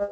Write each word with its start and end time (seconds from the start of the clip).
Ya, 0.00 0.08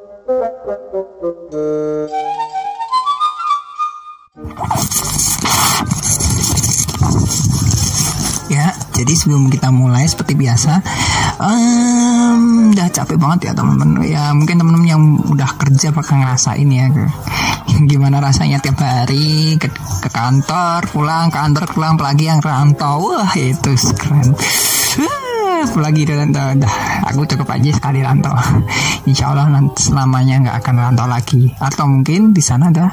jadi 8.93 9.13
sebelum 9.17 9.49
kita 9.49 9.73
mulai 9.73 10.05
seperti 10.05 10.37
biasa, 10.37 10.85
um, 11.41 12.69
udah 12.69 12.85
capek 12.93 13.17
banget 13.17 13.49
ya 13.49 13.57
teman-teman. 13.57 14.05
Ya 14.05 14.29
mungkin 14.37 14.61
teman-teman 14.61 14.85
yang 14.85 15.01
udah 15.25 15.57
kerja 15.57 15.89
bakal 15.89 16.21
ngerasain 16.21 16.69
ya, 16.69 16.85
gimana 17.89 18.21
rasanya 18.21 18.61
tiap 18.61 18.77
hari 18.85 19.57
ke, 19.57 19.73
ke 19.73 20.09
kantor, 20.13 20.85
pulang 20.93 21.33
kantor, 21.33 21.65
pulang 21.65 21.97
lagi 21.97 22.29
yang 22.29 22.45
rantau, 22.45 23.17
wah 23.17 23.33
itu 23.33 23.73
keren. 23.97 24.37
Lagi 25.79 26.03
rantau, 26.03 26.59
dah 26.59 26.75
aku 27.07 27.23
cukup 27.23 27.55
aja 27.55 27.71
sekali 27.71 28.03
rantau. 28.03 28.35
Insya 29.09 29.31
Allah 29.31 29.47
nanti 29.47 29.87
selamanya 29.87 30.43
nggak 30.43 30.57
akan 30.59 30.75
rantau 30.75 31.07
lagi, 31.07 31.49
atau 31.55 31.87
mungkin 31.87 32.35
di 32.35 32.43
sana 32.43 32.69
dah 32.69 32.91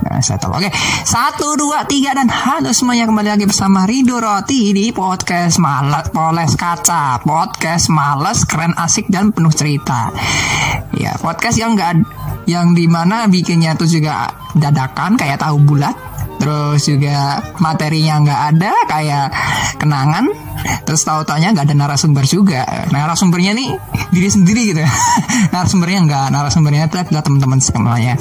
Nah, 0.00 0.22
saya 0.22 0.38
tahu. 0.38 0.54
Oke, 0.54 0.70
satu, 1.02 1.58
dua, 1.58 1.82
tiga 1.84 2.14
dan 2.14 2.30
halo 2.30 2.70
semuanya 2.70 3.10
kembali 3.10 3.28
lagi 3.36 3.46
bersama 3.46 3.84
Rido 3.84 4.22
Roti 4.22 4.70
di 4.70 4.94
podcast 4.94 5.58
Males 5.58 6.08
Poles 6.14 6.54
Kaca, 6.54 7.20
podcast 7.20 7.90
males, 7.90 8.46
keren, 8.46 8.72
asik 8.78 9.10
dan 9.10 9.34
penuh 9.34 9.52
cerita. 9.52 10.14
Ya, 10.94 11.14
podcast 11.18 11.58
yang 11.58 11.74
enggak 11.74 12.06
yang 12.46 12.74
di 12.74 12.90
mana 12.90 13.26
bikinnya 13.30 13.76
tuh 13.78 13.86
juga 13.86 14.30
dadakan 14.56 15.14
kayak 15.14 15.42
tahu 15.42 15.62
bulat 15.62 15.94
terus 16.40 16.88
juga 16.88 17.44
materinya 17.60 18.24
nggak 18.24 18.40
ada 18.56 18.72
kayak 18.88 19.26
kenangan. 19.76 20.24
Terus 20.88 21.04
tahu 21.04 21.22
tanya 21.28 21.52
nggak 21.52 21.68
ada 21.68 21.76
narasumber 21.76 22.24
juga. 22.24 22.64
Narasumbernya 22.88 23.52
nih 23.52 23.76
diri 24.10 24.28
sendiri 24.32 24.72
gitu. 24.72 24.80
Narasumbernya 25.54 26.00
nggak 26.08 26.26
narasumbernya 26.32 26.88
itu 26.88 26.96
adalah 26.96 27.22
teman-teman 27.22 27.60
semuanya 27.60 28.16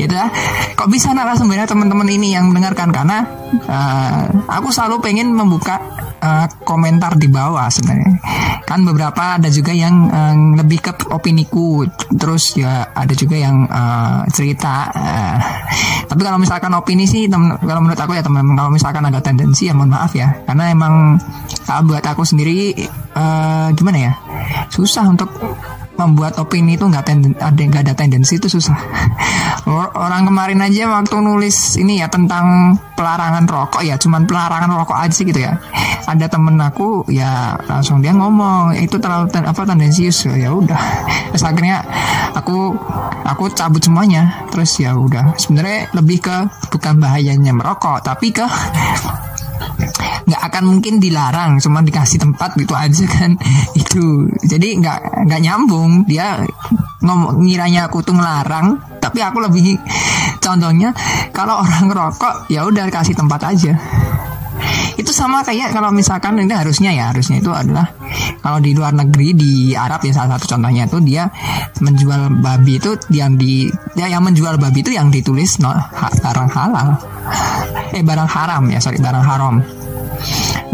ya 0.00 0.06
udah 0.10 0.26
kok 0.74 0.88
bisa 0.90 1.14
narasumbernya 1.14 1.66
teman-teman 1.68 2.08
ini 2.10 2.34
yang 2.34 2.50
mendengarkan? 2.50 2.90
Karena 2.90 3.24
uh, 3.66 4.24
aku 4.50 4.70
selalu 4.70 5.00
pengen 5.00 5.32
membuka 5.32 5.80
uh, 6.20 6.46
komentar 6.62 7.16
di 7.18 7.28
bawah 7.30 7.66
sebenarnya. 7.70 8.18
Kan 8.64 8.82
beberapa 8.82 9.38
ada 9.38 9.48
juga 9.52 9.70
yang 9.70 10.08
uh, 10.08 10.36
lebih 10.58 10.80
ke 10.84 10.92
opiniku. 11.12 11.84
Terus 12.14 12.58
ya 12.58 12.90
ada 12.94 13.14
juga 13.14 13.36
yang 13.38 13.68
uh, 13.68 14.24
cerita 14.32 14.88
uh, 14.90 15.36
tapi 16.04 16.20
kalau 16.22 16.38
misalkan 16.38 16.70
opini 16.76 17.10
sih 17.10 17.26
temen, 17.26 17.58
kalau 17.58 17.80
menurut 17.82 17.98
aku 17.98 18.14
ya 18.14 18.22
teman 18.22 18.54
kalau 18.54 18.70
misalkan 18.70 19.02
ada 19.02 19.18
tendensi 19.18 19.66
ya 19.66 19.74
mohon 19.74 19.90
maaf 19.90 20.12
ya. 20.14 20.30
Karena 20.46 20.70
emang 20.70 21.18
kalau 21.66 21.90
buat 21.90 22.04
aku 22.04 22.22
sendiri 22.22 22.70
uh, 23.16 23.74
gimana 23.74 23.98
ya? 23.98 24.12
Susah 24.70 25.08
untuk 25.08 25.30
membuat 25.94 26.36
opini 26.42 26.74
itu 26.74 26.84
nggak 26.86 27.04
ada 27.38 27.62
nggak 27.64 27.82
ada 27.86 27.94
tendensi 27.94 28.36
itu 28.38 28.50
susah. 28.50 28.74
Orang 30.04 30.28
kemarin 30.28 30.60
aja 30.60 30.90
waktu 30.90 31.16
nulis 31.22 31.78
ini 31.80 32.02
ya 32.02 32.10
tentang 32.10 32.76
pelarangan 32.98 33.46
rokok 33.46 33.82
ya 33.82 33.96
cuman 33.96 34.28
pelarangan 34.28 34.70
rokok 34.74 34.98
aja 34.98 35.14
sih 35.14 35.24
gitu 35.24 35.40
ya. 35.40 35.56
Ada 36.04 36.28
temen 36.28 36.58
aku 36.60 37.08
ya 37.08 37.56
langsung 37.64 38.04
dia 38.04 38.12
ngomong 38.12 38.76
itu 38.76 38.98
terlalu 39.00 39.30
ten, 39.30 39.46
apa 39.46 39.62
tendensius. 39.64 40.26
Ya 40.28 40.50
udah. 40.52 40.80
Terus 41.32 41.44
akhirnya 41.46 41.80
aku 42.34 42.74
aku 43.24 43.50
cabut 43.54 43.80
semuanya. 43.80 44.46
Terus 44.50 44.76
ya 44.82 44.98
udah. 44.98 45.38
Sebenarnya 45.38 45.90
lebih 45.94 46.20
ke 46.20 46.36
bukan 46.68 46.98
bahayanya 46.98 47.54
merokok 47.54 48.02
tapi 48.04 48.34
ke 48.34 48.44
nggak 50.24 50.42
akan 50.50 50.62
mungkin 50.64 50.96
dilarang 51.02 51.60
cuma 51.60 51.84
dikasih 51.84 52.20
tempat 52.20 52.56
gitu 52.56 52.72
aja 52.72 53.04
kan. 53.08 53.36
Itu. 53.80 54.28
Jadi 54.44 54.80
nggak 54.80 55.28
nggak 55.28 55.40
nyambung. 55.40 56.08
Dia 56.08 56.40
ngomong 57.04 57.44
ngiranya 57.44 57.88
aku 57.88 58.00
tuh 58.00 58.16
ngelarang. 58.16 58.80
Tapi 59.00 59.20
aku 59.20 59.38
lebih 59.44 59.76
contohnya 60.40 60.92
kalau 61.32 61.60
orang 61.60 61.88
ngerokok 61.88 62.52
ya 62.52 62.64
udah 62.68 62.88
kasih 62.92 63.16
tempat 63.16 63.40
aja 63.48 63.72
itu 64.94 65.10
sama 65.10 65.42
kayak 65.42 65.74
kalau 65.74 65.90
misalkan 65.90 66.38
ini 66.38 66.54
harusnya 66.54 66.94
ya 66.94 67.10
harusnya 67.10 67.42
itu 67.42 67.50
adalah 67.50 67.90
kalau 68.40 68.62
di 68.62 68.76
luar 68.76 68.94
negeri 68.94 69.34
di 69.34 69.52
Arab 69.74 70.04
ya 70.06 70.12
salah 70.14 70.38
satu 70.38 70.56
contohnya 70.56 70.86
itu 70.86 70.98
dia 71.02 71.26
menjual 71.82 72.40
babi 72.40 72.78
itu 72.78 72.94
yang 73.10 73.34
di 73.34 73.66
ya 73.98 74.06
yang 74.06 74.22
menjual 74.22 74.54
babi 74.56 74.80
itu 74.86 74.94
yang 74.94 75.10
ditulis 75.10 75.58
no, 75.58 75.74
ha, 75.74 76.06
barang 76.10 76.50
halal. 76.52 76.88
Eh 77.94 78.02
barang 78.02 78.30
haram 78.30 78.62
ya 78.70 78.78
sorry 78.78 78.98
barang 78.98 79.24
haram 79.24 79.83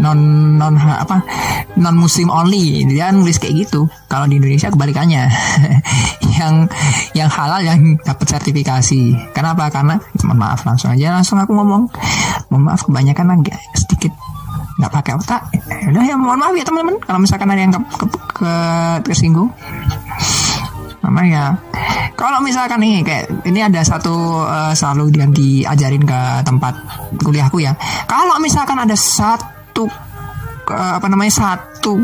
non 0.01 0.19
non 0.57 0.73
apa 0.81 1.21
non 1.77 1.95
muslim 1.95 2.27
only. 2.33 2.83
Dia 2.89 3.13
nulis 3.13 3.37
kayak 3.37 3.69
gitu. 3.69 3.85
Kalau 4.09 4.25
di 4.25 4.41
Indonesia 4.41 4.73
kebalikannya. 4.73 5.23
Yang 6.41 6.73
yang 7.13 7.29
halal 7.29 7.61
yang 7.61 8.01
dapat 8.01 8.25
sertifikasi. 8.25 9.29
Kenapa? 9.29 9.69
Karena 9.69 9.93
mohon 10.25 10.41
maaf 10.41 10.65
langsung 10.65 10.89
aja 10.89 11.13
langsung 11.13 11.37
aku 11.37 11.53
ngomong. 11.53 11.85
Mohon 12.49 12.63
maaf 12.65 12.81
kebanyakan 12.81 13.37
agak 13.37 13.61
sedikit 13.77 14.09
nggak 14.81 14.89
pakai 14.89 15.13
otak. 15.21 15.41
Udah 15.93 16.01
ya 16.01 16.17
mohon 16.17 16.41
maaf 16.41 16.57
ya 16.57 16.65
teman-teman. 16.65 16.97
Kalau 16.97 17.19
misalkan 17.21 17.45
ada 17.53 17.61
yang 17.61 17.69
ke, 17.69 17.81
ke, 17.93 18.05
ke 18.41 18.53
tersinggung. 19.05 19.53
Mama 21.05 21.21
ya? 21.29 21.53
Kalau 22.17 22.41
misalkan 22.41 22.81
nih 22.81 23.01
kayak 23.05 23.45
ini 23.45 23.61
ada 23.61 23.81
satu 23.85 24.45
uh, 24.45 24.73
selalu 24.73 25.13
yang 25.17 25.29
diajarin 25.33 26.01
ke 26.01 26.21
tempat 26.41 26.73
kuliahku 27.21 27.61
ya. 27.61 27.77
Kalau 28.09 28.41
misalkan 28.41 28.81
ada 28.81 28.97
satu 28.97 29.60
uh, 29.87 30.93
apa 30.97 31.07
namanya 31.07 31.33
satu 31.33 32.01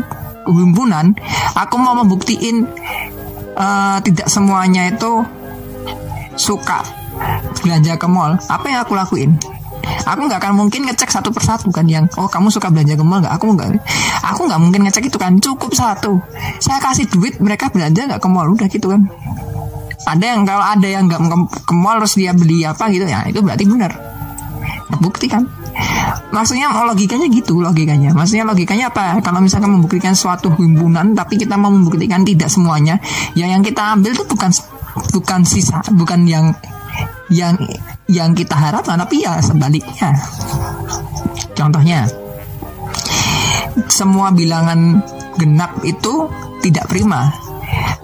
himpunan 0.48 1.12
aku 1.52 1.74
mau 1.76 1.92
membuktiin 1.92 2.64
uh, 3.58 3.98
tidak 4.00 4.26
semuanya 4.32 4.88
itu 4.88 5.26
suka 6.38 6.86
belanja 7.60 7.98
ke 7.98 8.06
mall. 8.06 8.38
Apa 8.46 8.70
yang 8.70 8.80
aku 8.86 8.94
lakuin? 8.94 9.34
Aku 10.06 10.24
nggak 10.24 10.40
akan 10.40 10.54
mungkin 10.54 10.86
ngecek 10.86 11.10
satu 11.10 11.34
persatu 11.34 11.68
kan 11.74 11.84
yang 11.88 12.06
oh 12.16 12.30
kamu 12.30 12.48
suka 12.48 12.70
belanja 12.70 12.94
ke 12.94 13.04
mall 13.04 13.20
nggak? 13.20 13.34
Aku 13.34 13.52
nggak. 13.52 13.68
Aku 14.34 14.46
nggak 14.46 14.60
mungkin 14.62 14.80
ngecek 14.86 15.10
itu 15.10 15.18
kan. 15.18 15.36
Cukup 15.42 15.74
satu. 15.74 16.22
Saya 16.62 16.78
kasih 16.78 17.10
duit 17.10 17.42
mereka 17.42 17.68
belanja 17.68 18.06
nggak 18.06 18.22
ke 18.22 18.28
mall. 18.30 18.46
Udah 18.48 18.70
gitu 18.70 18.94
kan. 18.94 19.10
Ada 20.08 20.24
yang 20.24 20.40
kalau 20.46 20.64
ada 20.64 20.88
yang 20.88 21.04
nggak 21.10 21.20
ke 21.66 21.74
mall 21.74 21.98
terus 22.00 22.14
dia 22.16 22.32
beli 22.32 22.64
apa 22.64 22.88
gitu 22.88 23.04
ya 23.04 23.28
itu 23.28 23.44
berarti 23.44 23.68
benar 23.68 24.07
terbukti 24.88 25.28
kan 25.28 25.44
maksudnya 26.32 26.72
logikanya 26.72 27.28
gitu 27.30 27.60
logikanya. 27.60 28.10
Maksudnya 28.16 28.44
logikanya 28.48 28.90
apa? 28.90 29.20
Kalau 29.20 29.40
misalkan 29.44 29.70
membuktikan 29.72 30.16
suatu 30.16 30.50
himpunan 30.56 31.12
tapi 31.12 31.36
kita 31.36 31.54
mau 31.60 31.70
membuktikan 31.70 32.24
tidak 32.24 32.48
semuanya 32.48 32.98
ya 33.36 33.46
yang 33.48 33.60
kita 33.60 33.96
ambil 33.96 34.16
itu 34.16 34.24
bukan 34.26 34.50
bukan 35.14 35.40
sisa 35.44 35.78
bukan 35.94 36.26
yang 36.26 36.52
yang 37.28 37.54
yang 38.08 38.32
kita 38.32 38.56
harapkan 38.56 38.96
tapi 38.98 39.22
ya 39.24 39.38
sebaliknya. 39.44 40.16
Contohnya 41.54 42.08
semua 43.86 44.34
bilangan 44.34 45.02
genap 45.38 45.78
itu 45.86 46.26
tidak 46.64 46.90
prima 46.90 47.30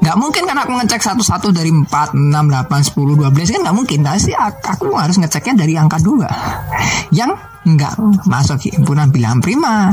nggak 0.05 0.21
mungkin 0.21 0.45
kan 0.45 0.61
aku 0.61 0.77
ngecek 0.77 1.01
satu-satu 1.01 1.49
dari 1.49 1.73
4, 1.73 1.89
6, 1.89 2.29
8, 2.29 2.93
10, 2.93 3.33
12 3.33 3.55
kan 3.57 3.61
nggak 3.65 3.77
mungkin. 3.77 3.99
Pasti 4.05 4.37
aku 4.37 4.93
harus 4.93 5.17
ngeceknya 5.17 5.65
dari 5.65 5.81
angka 5.81 5.97
2 5.97 7.17
yang 7.17 7.33
nggak 7.65 7.97
masuk 8.29 8.61
himpunan 8.69 9.09
bilangan 9.09 9.41
prima. 9.41 9.89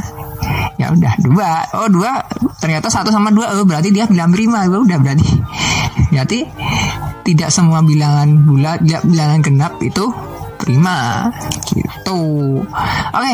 Ya 0.76 0.92
udah 0.92 1.16
dua. 1.24 1.64
Oh 1.80 1.88
dua. 1.88 2.20
Ternyata 2.60 2.92
satu 2.92 3.08
sama 3.08 3.32
dua. 3.32 3.56
Oh 3.56 3.64
berarti 3.64 3.96
dia 3.96 4.04
bilangan 4.04 4.36
prima. 4.36 4.68
Oh, 4.68 4.84
udah 4.84 5.00
berarti. 5.00 5.28
Berarti 6.12 6.40
tidak 7.24 7.50
semua 7.54 7.80
bilangan 7.80 8.28
bulat 8.44 8.84
bilangan 8.84 9.40
genap 9.40 9.80
itu 9.80 10.12
prima. 10.60 11.32
Gitu. 11.72 12.20
Oke. 13.16 13.34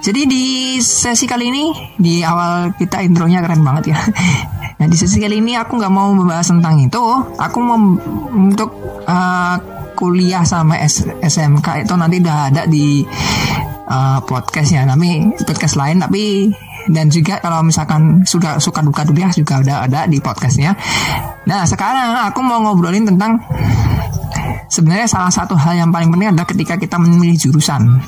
Jadi 0.00 0.20
di 0.24 0.44
sesi 0.80 1.24
kali 1.24 1.48
ini 1.48 1.64
di 1.96 2.24
awal 2.24 2.72
kita 2.76 3.04
intronya 3.04 3.44
keren 3.44 3.60
banget 3.60 3.92
ya 3.92 3.98
nah 4.80 4.88
di 4.88 4.96
sesi 4.96 5.20
kali 5.20 5.44
ini 5.44 5.52
aku 5.60 5.76
nggak 5.76 5.92
mau 5.92 6.08
membahas 6.16 6.48
tentang 6.48 6.80
itu. 6.80 7.04
Aku 7.36 7.58
mau 7.60 7.76
untuk 8.32 8.72
uh, 9.04 9.60
kuliah 9.92 10.40
sama 10.40 10.80
S 10.80 11.04
SMK 11.04 11.84
itu 11.84 11.92
nanti 12.00 12.16
udah 12.24 12.38
ada 12.48 12.62
di 12.64 13.04
uh, 13.92 14.18
podcast 14.24 14.72
ya. 14.72 14.88
Tapi 14.88 15.36
podcast 15.44 15.76
lain 15.76 16.00
tapi 16.00 16.48
dan 16.88 17.12
juga 17.12 17.44
kalau 17.44 17.60
misalkan 17.60 18.24
sudah 18.24 18.56
suka 18.56 18.80
duka 18.80 19.04
duka 19.04 19.28
juga 19.36 19.60
udah 19.60 19.76
ada 19.84 20.00
di 20.08 20.16
podcastnya. 20.16 20.72
Nah 21.44 21.68
sekarang 21.68 22.32
aku 22.32 22.40
mau 22.40 22.64
ngobrolin 22.64 23.04
tentang 23.04 23.36
sebenarnya 24.72 25.04
salah 25.10 25.28
satu 25.28 25.58
hal 25.60 25.76
yang 25.76 25.92
paling 25.92 26.08
penting 26.08 26.32
adalah 26.32 26.48
ketika 26.48 26.80
kita 26.80 26.96
memilih 26.96 27.36
jurusan 27.36 28.00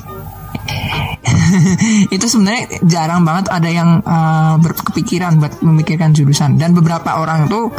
itu 2.15 2.25
sebenarnya 2.27 2.83
jarang 2.83 3.23
banget 3.23 3.47
ada 3.49 3.69
yang 3.71 4.03
uh, 4.03 4.59
berkepikiran 4.59 5.39
buat 5.39 5.63
memikirkan 5.63 6.11
jurusan. 6.11 6.59
Dan 6.59 6.75
beberapa 6.75 7.19
orang 7.19 7.47
tuh 7.47 7.71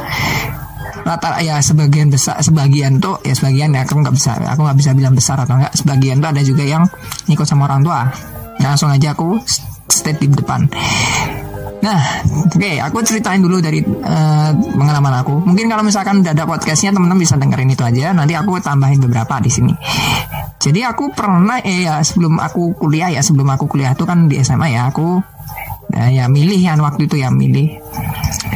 rata 1.05 1.37
ya 1.45 1.61
sebagian 1.61 2.09
besar 2.09 2.41
sebagian 2.41 2.97
tuh 2.97 3.21
ya 3.21 3.37
sebagian 3.37 3.77
ya 3.77 3.85
aku 3.85 4.01
nggak 4.01 4.15
bisa 4.17 4.41
aku 4.41 4.65
nggak 4.65 4.79
bisa 4.81 4.91
bilang 4.97 5.13
besar 5.13 5.37
atau 5.37 5.61
enggak 5.61 5.77
sebagian 5.77 6.17
tuh 6.17 6.33
ada 6.33 6.41
juga 6.41 6.65
yang 6.65 6.85
ikut 7.29 7.45
sama 7.45 7.69
orang 7.69 7.85
tua. 7.85 8.09
Nah, 8.55 8.73
langsung 8.73 8.89
aja 8.89 9.13
aku 9.13 9.37
state 9.91 10.25
di 10.25 10.33
depan 10.33 10.65
Nah, 11.85 12.01
oke, 12.49 12.57
okay, 12.57 12.81
aku 12.81 13.05
ceritain 13.05 13.45
dulu 13.45 13.61
dari 13.61 13.85
uh, 13.85 14.51
pengalaman 14.57 15.21
aku. 15.21 15.45
Mungkin 15.45 15.69
kalau 15.69 15.85
misalkan 15.85 16.25
udah 16.25 16.33
ada 16.33 16.49
podcastnya, 16.49 16.97
teman-teman 16.97 17.21
bisa 17.21 17.37
dengerin 17.37 17.69
itu 17.69 17.85
aja. 17.85 18.17
Nanti 18.17 18.33
aku 18.33 18.57
tambahin 18.57 18.97
beberapa 19.05 19.37
di 19.45 19.53
sini. 19.53 19.77
Jadi 20.57 20.81
aku 20.81 21.13
pernah, 21.13 21.61
eh 21.61 21.85
ya 21.85 22.01
sebelum 22.01 22.41
aku 22.41 22.73
kuliah 22.81 23.13
ya, 23.13 23.21
sebelum 23.21 23.53
aku 23.53 23.69
kuliah 23.69 23.93
itu 23.93 24.09
kan 24.09 24.33
di 24.33 24.41
SMA 24.41 24.73
ya, 24.73 24.89
aku 24.89 25.21
ya, 25.93 26.09
ya 26.09 26.25
milih 26.25 26.57
ya 26.57 26.73
waktu 26.81 27.05
itu 27.05 27.21
ya 27.21 27.29
milih. 27.29 27.77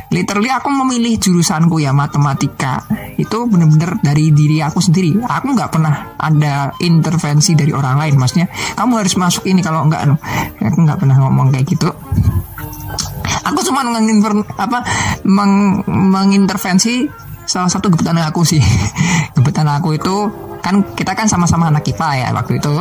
Literally 0.09 0.49
aku 0.49 0.73
memilih 0.73 1.21
jurusanku 1.21 1.85
ya 1.85 1.93
matematika 1.93 2.81
itu 3.21 3.45
bener-bener 3.45 4.01
dari 4.01 4.33
diri 4.33 4.65
aku 4.65 4.81
sendiri. 4.81 5.21
Aku 5.21 5.53
nggak 5.53 5.69
pernah 5.69 6.17
ada 6.17 6.73
intervensi 6.81 7.53
dari 7.53 7.77
orang 7.77 8.01
lain. 8.01 8.17
Maksudnya 8.17 8.49
kamu 8.73 9.05
harus 9.05 9.21
masuk 9.21 9.45
ini 9.45 9.61
kalau 9.61 9.85
enggak, 9.85 10.17
aku 10.65 10.79
nggak 10.81 10.97
pernah 10.97 11.21
ngomong 11.21 11.53
kayak 11.53 11.69
gitu 11.77 11.93
aku 13.49 13.61
cuma 13.65 13.85
menginter, 13.85 14.45
apa 14.56 14.85
meng, 15.25 15.83
mengintervensi 15.89 17.09
salah 17.49 17.73
satu 17.73 17.89
gebetan 17.89 18.21
aku 18.21 18.45
sih. 18.45 18.61
Gebetan 19.37 19.67
aku 19.73 19.97
itu 19.97 20.29
kan 20.61 20.85
kita 20.93 21.17
kan 21.17 21.25
sama-sama 21.25 21.73
anak 21.73 21.89
IPA 21.89 22.11
ya 22.21 22.29
waktu 22.37 22.61
itu. 22.61 22.75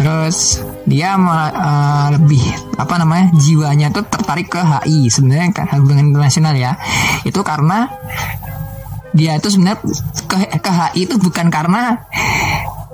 Terus 0.00 0.64
dia 0.88 1.20
uh, 1.20 2.08
lebih 2.16 2.40
apa 2.80 2.94
namanya 2.96 3.28
jiwanya 3.36 3.92
tuh 3.92 4.08
tertarik 4.08 4.48
ke 4.48 4.64
HI 4.64 5.12
sebenarnya 5.12 5.52
kan 5.52 5.68
hubungan 5.76 6.08
internasional 6.08 6.56
ya. 6.56 6.80
Itu 7.28 7.44
karena 7.44 7.92
dia 9.12 9.36
itu 9.36 9.52
sebenarnya 9.52 9.84
ke, 10.24 10.36
ke 10.56 10.70
HI 10.72 11.04
itu 11.04 11.20
bukan 11.20 11.52
karena 11.52 12.08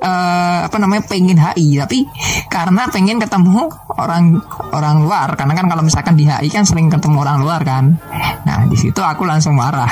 uh, 0.05 0.59
apa 0.69 0.77
namanya 0.77 1.03
pengen 1.09 1.41
HI 1.41 1.81
tapi 1.81 2.05
karena 2.53 2.87
pengen 2.93 3.17
ketemu 3.17 3.73
orang 3.97 4.39
orang 4.71 4.97
luar. 5.03 5.29
Karena 5.35 5.57
kan 5.57 5.67
kalau 5.67 5.83
misalkan 5.83 6.15
di 6.15 6.29
HI 6.29 6.53
kan 6.53 6.69
sering 6.69 6.93
ketemu 6.93 7.25
orang 7.25 7.41
luar 7.41 7.65
kan. 7.65 7.97
Nah 8.45 8.69
di 8.69 8.77
situ 8.77 9.01
aku 9.01 9.25
langsung 9.25 9.57
marah. 9.57 9.89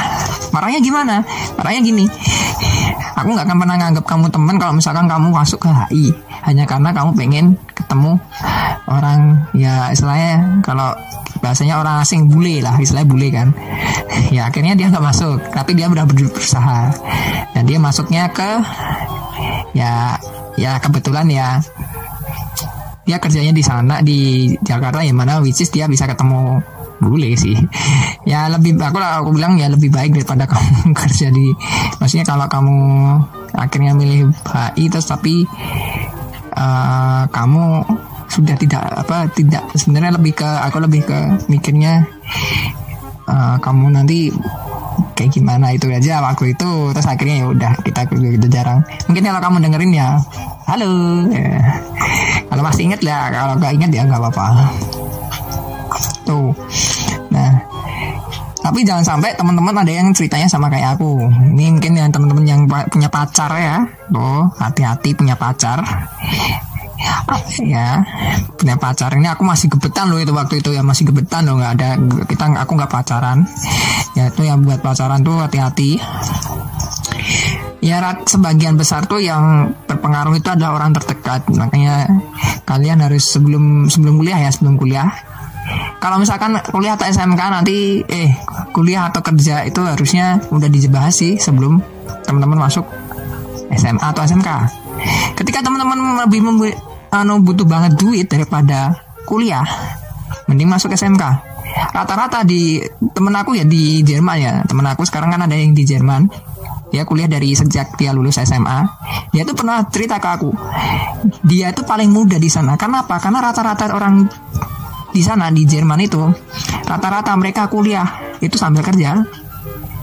Marahnya 0.52 0.84
gimana? 0.84 1.24
Marahnya 1.56 1.80
gini. 1.80 2.04
Aku 3.16 3.28
nggak 3.32 3.48
akan 3.48 3.56
pernah 3.58 3.76
nganggap 3.80 4.04
kamu 4.04 4.26
teman 4.28 4.56
kalau 4.60 4.72
misalkan 4.76 5.06
kamu 5.08 5.32
masuk 5.32 5.58
ke 5.64 5.68
HI 5.68 6.06
hanya 6.42 6.64
karena 6.66 6.90
kamu 6.90 7.10
pengen 7.14 7.46
ketemu 7.70 8.18
orang 8.90 9.46
ya 9.54 9.94
istilahnya 9.94 10.60
kalau 10.66 10.90
bahasanya 11.38 11.78
orang 11.78 12.02
asing 12.02 12.26
bule 12.26 12.62
lah 12.62 12.76
istilahnya 12.78 13.08
bule 13.08 13.28
kan. 13.30 13.48
Ya 14.30 14.48
akhirnya 14.48 14.76
dia 14.78 14.88
nggak 14.88 15.04
masuk. 15.04 15.38
Tapi 15.52 15.74
dia 15.76 15.88
udah 15.88 16.04
berusaha. 16.06 16.92
Dan 17.52 17.68
dia 17.68 17.78
masuknya 17.78 18.32
ke 18.32 18.48
ya 19.72 20.16
ya 20.60 20.76
kebetulan 20.80 21.26
ya 21.32 21.58
dia 23.02 23.18
kerjanya 23.18 23.50
di 23.50 23.64
sana 23.64 23.98
di 23.98 24.52
Jakarta 24.62 25.02
yang 25.02 25.18
mana 25.18 25.42
which 25.42 25.58
is 25.58 25.70
dia 25.74 25.90
bisa 25.90 26.06
ketemu 26.06 26.62
bule 27.02 27.34
sih. 27.34 27.58
Ya 28.22 28.46
lebih 28.46 28.78
aku 28.78 29.02
aku 29.02 29.34
bilang 29.34 29.58
ya 29.58 29.66
lebih 29.66 29.90
baik 29.90 30.14
daripada 30.14 30.46
kamu 30.52 30.94
kerja 30.94 31.26
di 31.34 31.50
maksudnya 31.98 32.22
kalau 32.22 32.46
kamu 32.46 32.78
akhirnya 33.50 33.98
milih 33.98 34.30
HI 34.46 34.86
terus 34.86 35.10
tapi 35.10 35.42
uh, 36.54 37.26
kamu 37.26 37.82
sudah 38.30 38.54
tidak 38.56 38.82
apa 38.94 39.26
tidak 39.34 39.66
sebenarnya 39.74 40.16
lebih 40.16 40.38
ke 40.38 40.46
aku 40.46 40.78
lebih 40.86 41.02
ke 41.02 41.18
mikirnya 41.50 42.06
uh, 43.26 43.58
kamu 43.58 43.90
nanti 43.90 44.30
kayak 45.14 45.30
gimana 45.32 45.72
itu 45.74 45.88
aja 45.88 46.20
waktu 46.22 46.56
itu. 46.56 46.70
Terus 46.92 47.06
akhirnya 47.06 47.36
ya 47.42 47.46
udah 47.48 47.72
kita 47.84 48.00
gitu 48.12 48.46
jarang. 48.48 48.80
Mungkin 49.08 49.22
kalau 49.22 49.40
kamu 49.40 49.56
dengerin 49.68 49.92
ya 49.92 50.08
halo. 50.68 50.90
Ya. 51.30 51.60
kalau 52.52 52.62
masih 52.64 52.82
inget 52.90 53.00
ya 53.04 53.30
kalau 53.32 53.54
nggak 53.56 53.72
inget 53.76 53.90
ya 53.90 54.02
nggak 54.08 54.20
apa-apa. 54.20 54.46
Tuh. 56.24 56.50
Nah 57.32 57.52
tapi 58.62 58.86
jangan 58.86 59.02
sampai 59.02 59.34
teman-teman 59.34 59.74
ada 59.74 59.90
yang 59.90 60.14
ceritanya 60.14 60.46
sama 60.46 60.70
kayak 60.70 60.94
aku. 60.94 61.18
Ini 61.50 61.76
mungkin 61.76 61.92
yang 61.98 62.10
teman-teman 62.14 62.44
yang 62.46 62.60
punya 62.88 63.10
pacar 63.10 63.50
ya. 63.58 63.82
Tuh 64.08 64.46
hati-hati 64.60 65.18
punya 65.18 65.34
pacar 65.34 65.82
ya 67.62 68.02
punya 68.56 68.76
pacar 68.78 69.10
ini 69.16 69.28
aku 69.28 69.42
masih 69.44 69.68
gebetan 69.72 70.08
loh 70.12 70.20
itu 70.20 70.32
waktu 70.34 70.60
itu 70.60 70.70
ya 70.74 70.82
masih 70.84 71.08
gebetan 71.08 71.48
loh 71.48 71.58
nggak 71.58 71.72
ada 71.78 71.88
kita 72.26 72.44
aku 72.58 72.72
nggak 72.76 72.92
pacaran. 72.92 73.44
Ya 74.12 74.28
itu 74.28 74.44
yang 74.44 74.60
buat 74.64 74.84
pacaran 74.84 75.24
tuh 75.24 75.40
hati-hati. 75.40 75.96
Ya 77.82 77.98
sebagian 78.22 78.78
besar 78.78 79.10
tuh 79.10 79.18
yang 79.18 79.74
berpengaruh 79.90 80.38
itu 80.38 80.48
adalah 80.52 80.78
orang 80.78 80.94
terdekat. 80.94 81.48
Makanya 81.50 82.06
kalian 82.68 83.02
harus 83.02 83.26
sebelum 83.26 83.90
sebelum 83.90 84.22
kuliah 84.22 84.38
ya 84.38 84.50
sebelum 84.54 84.78
kuliah. 84.78 85.08
Kalau 86.02 86.18
misalkan 86.18 86.58
kuliah 86.74 86.98
atau 86.98 87.06
SMK 87.06 87.40
nanti 87.40 88.02
eh 88.06 88.34
kuliah 88.74 89.10
atau 89.10 89.22
kerja 89.22 89.62
itu 89.62 89.80
harusnya 89.82 90.42
udah 90.50 90.68
dibahas 90.70 91.14
sih 91.14 91.38
sebelum 91.38 91.78
teman-teman 92.26 92.66
masuk 92.66 92.86
SMA 93.72 94.02
atau 94.02 94.22
SMK 94.26 94.48
ketika 95.38 95.64
teman-teman 95.64 96.26
lebih 96.26 96.44
anu 97.12 97.44
butuh 97.44 97.68
banget 97.68 98.00
duit 98.00 98.26
daripada 98.26 98.96
kuliah. 99.28 99.64
Mending 100.48 100.68
masuk 100.68 100.96
SMK 100.96 101.52
rata-rata 101.72 102.44
di 102.44 102.80
temen 103.12 103.32
aku 103.32 103.56
ya 103.56 103.64
di 103.64 104.00
Jerman 104.04 104.36
ya. 104.40 104.52
Temen 104.64 104.84
aku 104.88 105.04
sekarang 105.06 105.32
kan 105.32 105.44
ada 105.44 105.56
yang 105.56 105.72
di 105.76 105.84
Jerman. 105.84 106.28
Dia 106.92 107.08
kuliah 107.08 107.24
dari 107.24 107.56
sejak 107.56 107.96
dia 107.96 108.12
lulus 108.12 108.36
SMA 108.36 108.84
dia 109.32 109.48
tuh 109.48 109.56
pernah 109.56 109.80
cerita 109.88 110.20
ke 110.20 110.28
aku. 110.28 110.50
Dia 111.44 111.72
itu 111.72 111.84
paling 111.88 112.12
muda 112.12 112.36
di 112.36 112.52
sana. 112.52 112.76
Karena 112.76 113.04
apa? 113.04 113.16
Karena 113.16 113.40
rata-rata 113.40 113.88
orang 113.96 114.28
di 115.12 115.20
sana 115.24 115.48
di 115.48 115.64
Jerman 115.64 116.00
itu 116.04 116.20
rata-rata 116.84 117.32
mereka 117.36 117.68
kuliah 117.72 118.36
itu 118.44 118.60
sambil 118.60 118.84
kerja. 118.84 119.24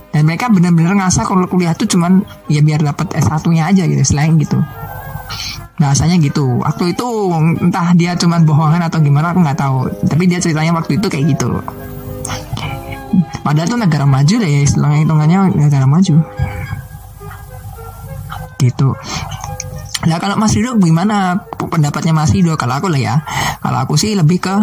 Dan 0.10 0.26
mereka 0.26 0.50
benar-benar 0.50 0.98
ngasah 0.98 1.22
kalau 1.22 1.46
kuliah 1.46 1.78
itu 1.78 1.86
cuman 1.86 2.26
ya 2.50 2.66
biar 2.66 2.82
dapat 2.82 3.14
S1 3.14 3.46
nya 3.54 3.70
aja 3.70 3.86
gitu 3.86 4.02
selain 4.02 4.42
gitu 4.42 4.58
bahasanya 5.80 6.20
gitu. 6.20 6.60
Waktu 6.60 6.94
itu 6.94 7.08
entah 7.64 7.96
dia 7.96 8.14
cuma 8.20 8.38
bohongan 8.44 8.84
atau 8.86 9.00
gimana 9.00 9.32
aku 9.32 9.40
nggak 9.42 9.60
tahu. 9.60 9.88
Tapi 10.06 10.24
dia 10.28 10.38
ceritanya 10.44 10.76
waktu 10.76 11.00
itu 11.00 11.08
kayak 11.08 11.26
gitu. 11.34 11.64
Padahal 13.42 13.66
itu 13.66 13.78
negara 13.80 14.06
maju 14.06 14.36
deh 14.38 14.52
ya 14.52 14.62
istilahnya 14.62 15.08
hitungannya 15.08 15.40
negara 15.56 15.88
maju. 15.88 16.16
Gitu. 18.60 18.90
Nah 20.06 20.18
kalau 20.20 20.36
Mas 20.36 20.54
Rido 20.56 20.76
gimana? 20.80 21.48
Pendapatnya 21.58 22.14
Mas 22.16 22.32
Rido? 22.36 22.54
Kalau 22.60 22.78
aku 22.78 22.92
lah 22.92 23.02
ya, 23.02 23.16
kalau 23.64 23.84
aku 23.84 23.96
sih 23.96 24.14
lebih 24.16 24.44
ke 24.44 24.56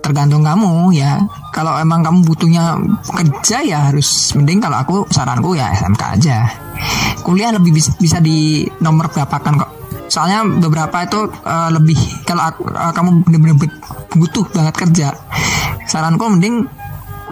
tergantung 0.00 0.42
kamu 0.42 0.92
ya. 0.96 1.20
Kalau 1.52 1.76
emang 1.78 2.00
kamu 2.02 2.24
butuhnya 2.24 2.76
kerja 3.06 3.62
ya 3.62 3.78
harus 3.92 4.32
mending 4.34 4.62
kalau 4.62 4.76
aku 4.80 4.96
saranku 5.12 5.54
ya 5.54 5.72
SMK 5.72 6.02
aja. 6.18 6.36
Kuliah 7.22 7.54
lebih 7.54 7.76
bisa, 7.76 7.94
bisa 8.00 8.18
di 8.18 8.66
nomor 8.82 9.12
berapa 9.12 9.36
kan 9.38 9.60
kok. 9.60 9.70
Soalnya 10.10 10.44
beberapa 10.44 11.08
itu 11.08 11.24
uh, 11.24 11.70
lebih 11.72 11.96
kalau 12.28 12.44
uh, 12.68 12.92
kamu 12.92 13.24
benar-benar 13.24 13.56
butuh 14.12 14.44
banget 14.52 14.74
kerja 14.76 15.08
saranku 15.88 16.24
mending 16.28 16.64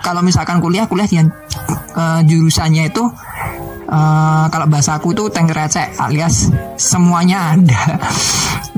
kalau 0.00 0.24
misalkan 0.24 0.58
kuliah 0.60 0.88
kuliah 0.88 1.08
yang 1.08 1.28
uh, 1.96 2.20
jurusannya 2.24 2.88
itu 2.88 3.04
uh, 3.88 4.44
kalau 4.48 4.66
bahasa 4.68 4.96
aku 4.96 5.12
tuh 5.12 5.28
receh 5.32 5.96
alias 6.00 6.52
semuanya 6.80 7.56
ada 7.56 8.00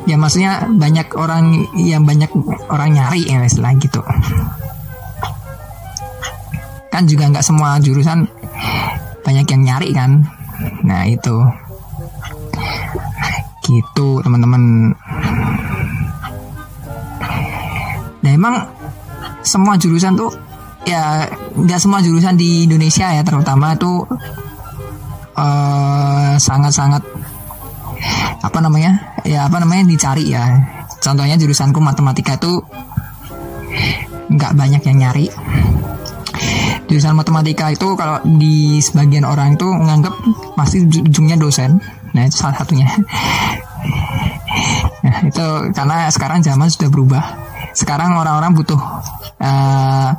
ya 0.07 0.17
maksudnya 0.19 0.67
banyak 0.67 1.15
orang 1.15 1.67
yang 1.79 2.03
banyak 2.03 2.31
orang 2.71 2.95
nyari 2.95 3.23
ya 3.27 3.43
istilah 3.45 3.73
gitu. 3.79 4.03
Kan 6.93 7.09
juga 7.09 7.31
nggak 7.31 7.47
semua 7.47 7.79
jurusan 7.79 8.27
banyak 9.23 9.47
yang 9.49 9.63
nyari 9.63 9.91
kan. 9.95 10.27
Nah 10.85 11.07
itu. 11.07 11.37
Gitu 13.63 14.09
teman-teman. 14.21 14.93
Nah 18.23 18.31
emang 18.31 18.55
semua 19.43 19.75
jurusan 19.79 20.15
tuh 20.15 20.31
ya 20.83 21.27
nggak 21.55 21.79
semua 21.79 22.03
jurusan 22.03 22.35
di 22.35 22.67
Indonesia 22.67 23.11
ya 23.15 23.23
terutama 23.23 23.75
tuh 23.79 24.03
uh, 25.39 26.35
sangat-sangat 26.39 27.03
apa 28.43 28.59
namanya 28.59 29.12
ya 29.27 29.47
apa 29.47 29.57
namanya 29.63 29.89
dicari 29.89 30.31
ya. 30.31 30.45
Contohnya 31.03 31.35
jurusanku 31.35 31.83
matematika 31.83 32.39
tuh 32.39 32.63
nggak 34.31 34.53
banyak 34.55 34.83
yang 34.87 34.97
nyari. 35.03 35.27
Jurusan 36.87 37.17
matematika 37.17 37.73
itu 37.73 37.97
kalau 37.97 38.21
di 38.37 38.79
sebagian 38.83 39.25
orang 39.25 39.57
itu 39.57 39.65
menganggap 39.65 40.13
pasti 40.59 40.85
ujungnya 40.85 41.41
dosen. 41.41 41.81
Nah 42.13 42.29
itu 42.29 42.37
salah 42.37 42.61
satunya. 42.61 42.89
Nah 45.03 45.17
itu 45.27 45.47
karena 45.73 46.07
sekarang 46.13 46.45
zaman 46.45 46.69
sudah 46.71 46.89
berubah 46.93 47.52
sekarang 47.73 48.17
orang-orang 48.17 48.53
butuh 48.53 48.81
uh, 49.41 50.11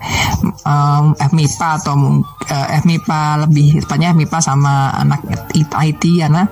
um, 0.66 1.14
FMIPA 1.18 1.70
atau 1.82 1.96
uh, 2.26 2.68
FMIPA 2.82 3.48
lebih 3.48 3.82
tepatnya 3.86 4.14
FMIPA 4.14 4.38
sama 4.42 4.94
anak 4.94 5.22
IT 5.54 6.04
karena 6.20 6.50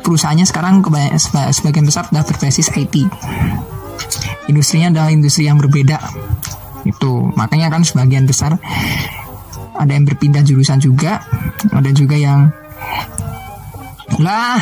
perusahaannya 0.00 0.46
sekarang 0.48 0.80
sebagian 1.52 1.86
besar 1.86 2.08
sudah 2.08 2.24
berbasis 2.24 2.72
IT 2.74 3.04
industrinya 4.48 4.88
adalah 4.90 5.10
industri 5.12 5.46
yang 5.46 5.60
berbeda 5.60 6.00
itu 6.88 7.12
makanya 7.36 7.68
kan 7.68 7.84
sebagian 7.84 8.24
besar 8.24 8.56
ada 9.78 9.92
yang 9.92 10.08
berpindah 10.08 10.42
jurusan 10.42 10.80
juga 10.80 11.22
ada 11.70 11.90
juga 11.92 12.16
yang 12.16 12.48
lah 14.18 14.58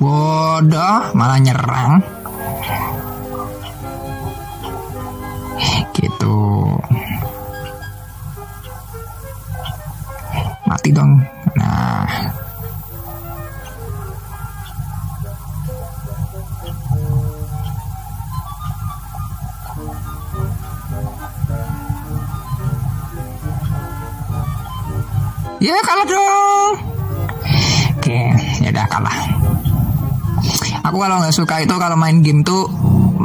bodoh 0.00 1.12
malah 1.14 1.38
nyerang 1.38 2.21
gitu 5.96 6.36
mati 10.64 10.90
dong 10.90 11.20
nah 11.52 12.08
Ya 25.62 25.78
kalah 25.86 26.02
dong. 26.02 26.74
Oke, 27.94 28.18
ya 28.66 28.74
udah 28.74 28.86
kalah. 28.90 29.18
Aku 30.90 30.98
kalau 30.98 31.22
nggak 31.22 31.30
suka 31.30 31.62
itu 31.62 31.70
kalau 31.78 31.94
main 31.94 32.18
game 32.18 32.42
tuh 32.42 32.66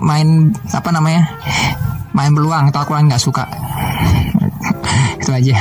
main 0.05 0.53
apa 0.69 0.93
namanya? 0.93 1.25
Main 2.17 2.33
peluang 2.33 2.73
itu 2.73 2.79
aku 2.81 2.97
nggak 2.97 3.21
suka. 3.21 3.45
itu 5.21 5.29
aja. 5.29 5.55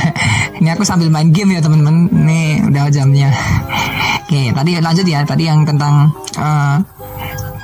Ini 0.57 0.69
aku 0.73 0.89
sambil 0.89 1.13
main 1.13 1.29
game 1.29 1.53
ya 1.53 1.61
teman-teman. 1.61 2.09
Nih 2.09 2.65
udah 2.65 2.89
jamnya. 2.89 3.29
Oke, 4.25 4.57
tadi 4.57 4.71
lanjut 4.81 5.05
ya. 5.05 5.21
Tadi 5.29 5.45
yang 5.45 5.69
tentang 5.69 6.09
uh, 6.41 6.81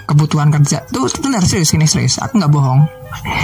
kebutuhan 0.04 0.52
kerja 0.52 0.84
tuh 0.92 1.08
benar 1.24 1.40
serius 1.48 1.72
ini 1.72 1.88
serius. 1.88 2.20
Aku 2.20 2.36
nggak 2.36 2.52
bohong 2.52 3.02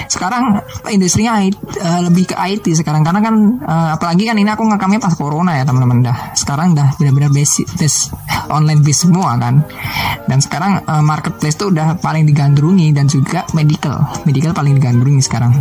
sekarang 0.09 0.65
industrinya 0.89 1.45
uh, 1.85 2.01
lebih 2.09 2.33
ke 2.33 2.35
IT 2.35 2.65
sekarang 2.73 3.05
karena 3.05 3.21
kan 3.21 3.35
uh, 3.61 3.89
apalagi 3.95 4.25
kan 4.25 4.37
ini 4.41 4.49
aku 4.49 4.65
ngekamnya 4.65 5.01
pas 5.01 5.13
corona 5.15 5.61
ya 5.61 5.65
teman-teman 5.69 6.01
dah 6.09 6.33
sekarang 6.33 6.73
dah 6.73 6.97
benar-benar 6.97 7.31
basic 7.31 7.69
online 8.49 8.83
base 8.85 9.09
semua 9.09 9.37
kan. 9.37 9.65
Dan 10.29 10.39
sekarang 10.43 10.85
uh, 10.85 11.05
marketplace 11.05 11.57
tuh 11.57 11.73
udah 11.73 11.97
paling 12.01 12.29
digandrungi 12.29 12.93
dan 12.93 13.09
juga 13.09 13.45
medical. 13.57 14.03
Medical 14.29 14.53
paling 14.53 14.77
digandrungi 14.77 15.23
sekarang. 15.25 15.53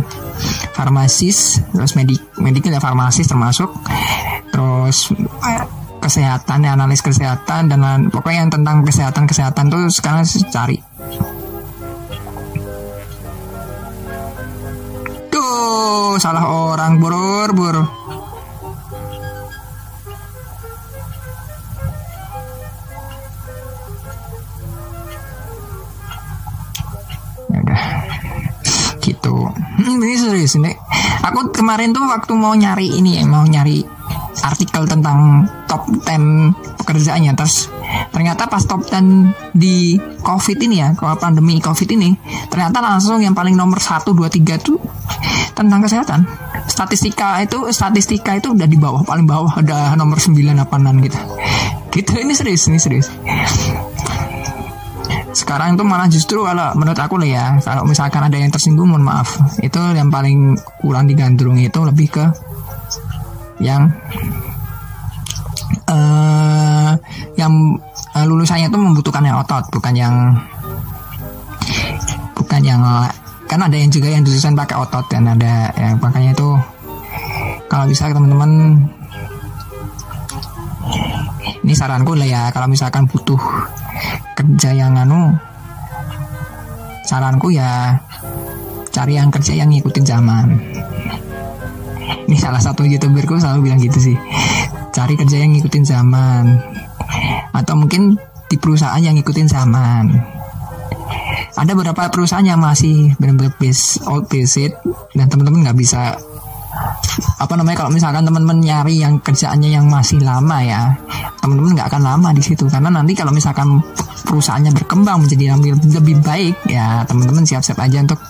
Farmasis 0.76 1.62
terus 1.72 1.96
medik 1.96 2.20
medical 2.40 2.72
ya 2.72 2.80
farmasis 2.80 3.28
termasuk. 3.28 3.70
Terus 4.52 5.12
kesehatan 5.98 6.64
ya 6.64 6.72
analis 6.76 7.04
kesehatan 7.04 7.68
dan 7.68 7.80
pokoknya 8.08 8.46
yang 8.46 8.52
tentang 8.52 8.84
kesehatan 8.84 9.24
kesehatan 9.28 9.68
tuh 9.68 9.88
sekarang 9.92 10.24
cari. 10.52 10.78
Salah 16.18 16.50
orang 16.50 16.98
burur 16.98 17.54
bur 17.54 17.97
hmm, 30.48 30.56
ini 30.56 30.56
serius 30.56 30.56
ini 30.56 30.72
aku 31.20 31.52
kemarin 31.52 31.92
tuh 31.92 32.04
waktu 32.08 32.32
mau 32.32 32.54
nyari 32.56 32.88
ini 32.96 33.20
ya 33.20 33.24
mau 33.28 33.44
nyari 33.44 33.84
artikel 34.38 34.86
tentang 34.86 35.44
top 35.66 35.84
10 35.90 36.78
pekerjaannya 36.80 37.32
terus 37.34 37.68
ternyata 38.14 38.46
pas 38.46 38.62
top 38.64 38.86
10 38.86 39.52
di 39.52 39.98
covid 40.22 40.58
ini 40.62 40.76
ya 40.80 40.88
kalau 40.94 41.18
pandemi 41.18 41.58
covid 41.60 41.90
ini 41.92 42.14
ternyata 42.48 42.80
langsung 42.80 43.20
yang 43.20 43.34
paling 43.34 43.52
nomor 43.58 43.82
1, 43.82 44.06
2, 44.06 44.14
3 44.16 44.56
tuh 44.62 44.78
tentang 45.58 45.82
kesehatan. 45.82 46.22
Statistika 46.70 47.42
itu 47.42 47.66
statistika 47.74 48.38
itu 48.38 48.54
udah 48.54 48.68
di 48.70 48.78
bawah 48.78 49.02
paling 49.02 49.26
bawah 49.26 49.58
ada 49.58 49.98
nomor 49.98 50.22
9 50.22 50.38
apaan 50.54 51.02
gitu. 51.02 51.18
Gitu 51.90 52.12
ini 52.22 52.32
serius 52.36 52.70
ini 52.70 52.78
serius 52.78 53.10
sekarang 55.38 55.78
itu 55.78 55.86
malah 55.86 56.10
justru 56.10 56.42
kalau 56.42 56.74
menurut 56.74 56.98
aku 56.98 57.14
lah 57.22 57.30
ya 57.30 57.44
kalau 57.62 57.86
misalkan 57.86 58.26
ada 58.26 58.34
yang 58.34 58.50
tersinggung 58.50 58.90
mohon 58.90 59.06
maaf. 59.06 59.38
Itu 59.62 59.78
yang 59.94 60.10
paling 60.10 60.58
kurang 60.82 61.06
digandrungi 61.06 61.70
itu 61.70 61.80
lebih 61.86 62.10
ke 62.10 62.24
yang 63.62 63.86
uh, 65.86 66.92
yang 67.38 67.52
uh, 68.14 68.26
lulusannya 68.26 68.66
itu 68.66 68.78
membutuhkan 68.78 69.22
yang 69.22 69.38
otot 69.38 69.62
bukan 69.70 69.94
yang 69.94 70.14
bukan 72.34 72.62
yang 72.62 72.82
kan 73.48 73.60
ada 73.62 73.76
yang 73.78 73.90
juga 73.90 74.10
yang 74.10 74.22
lulusan 74.26 74.58
pakai 74.58 74.76
otot 74.76 75.06
dan 75.10 75.26
ada 75.26 75.70
yang 75.78 75.96
makanya 76.02 76.34
itu 76.34 76.48
kalau 77.68 77.84
bisa 77.86 78.10
teman-teman 78.10 78.82
ini 81.68 81.76
saranku 81.76 82.16
lah 82.16 82.24
ya 82.24 82.42
kalau 82.48 82.64
misalkan 82.64 83.04
butuh 83.04 83.36
kerja 84.32 84.72
yang 84.72 84.96
anu 84.96 85.36
saranku 87.04 87.52
ya 87.52 88.00
cari 88.88 89.20
yang 89.20 89.28
kerja 89.28 89.52
yang 89.52 89.68
ngikutin 89.68 90.04
zaman. 90.08 90.46
Ini 92.24 92.36
salah 92.40 92.56
satu 92.56 92.88
youtuberku 92.88 93.36
selalu 93.36 93.68
bilang 93.68 93.84
gitu 93.84 94.00
sih. 94.00 94.16
Cari 94.96 95.12
kerja 95.12 95.44
yang 95.44 95.52
ngikutin 95.52 95.84
zaman. 95.84 96.56
Atau 97.52 97.76
mungkin 97.76 98.16
di 98.48 98.56
perusahaan 98.56 99.00
yang 99.04 99.12
ngikutin 99.20 99.48
zaman. 99.52 100.04
Ada 101.52 101.76
beberapa 101.76 102.08
perusahaan 102.08 102.48
yang 102.48 102.64
masih 102.64 103.12
benar-benar 103.20 103.52
base 103.60 104.00
old 104.08 104.24
basic 104.32 104.72
dan 105.12 105.28
teman-teman 105.28 105.68
nggak 105.68 105.78
bisa 105.78 106.16
apa 107.38 107.54
namanya 107.54 107.82
kalau 107.82 107.90
misalkan 107.90 108.22
teman-teman 108.22 108.62
nyari 108.62 109.02
yang 109.02 109.18
kerjaannya 109.18 109.70
yang 109.74 109.86
masih 109.90 110.22
lama 110.22 110.58
ya 110.62 110.94
teman-teman 111.38 111.78
nggak 111.78 111.88
akan 111.90 112.02
lama 112.02 112.28
di 112.34 112.42
situ. 112.42 112.66
Karena 112.66 112.90
nanti 112.90 113.12
kalau 113.14 113.32
misalkan 113.34 113.80
perusahaannya 114.26 114.74
berkembang 114.74 115.24
menjadi 115.24 115.54
lebih, 115.56 116.20
baik 116.20 116.54
ya 116.68 117.02
teman-teman 117.08 117.46
siap-siap 117.46 117.78
aja 117.80 118.04
untuk 118.04 118.20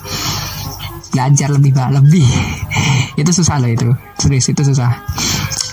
belajar 1.12 1.48
lebih 1.50 1.72
lebih. 1.74 2.28
Itu 3.20 3.30
susah 3.34 3.58
loh 3.58 3.66
itu. 3.66 3.90
Serius 4.14 4.46
itu 4.46 4.62
susah. 4.62 4.94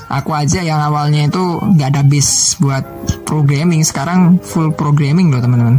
Aku 0.09 0.33
aja 0.33 0.65
yang 0.65 0.81
awalnya 0.81 1.29
itu 1.29 1.61
nggak 1.61 1.93
ada 1.93 2.01
bis 2.01 2.57
buat 2.57 2.81
programming 3.21 3.85
sekarang 3.85 4.41
full 4.41 4.73
programming 4.73 5.29
loh 5.29 5.37
teman-teman. 5.37 5.77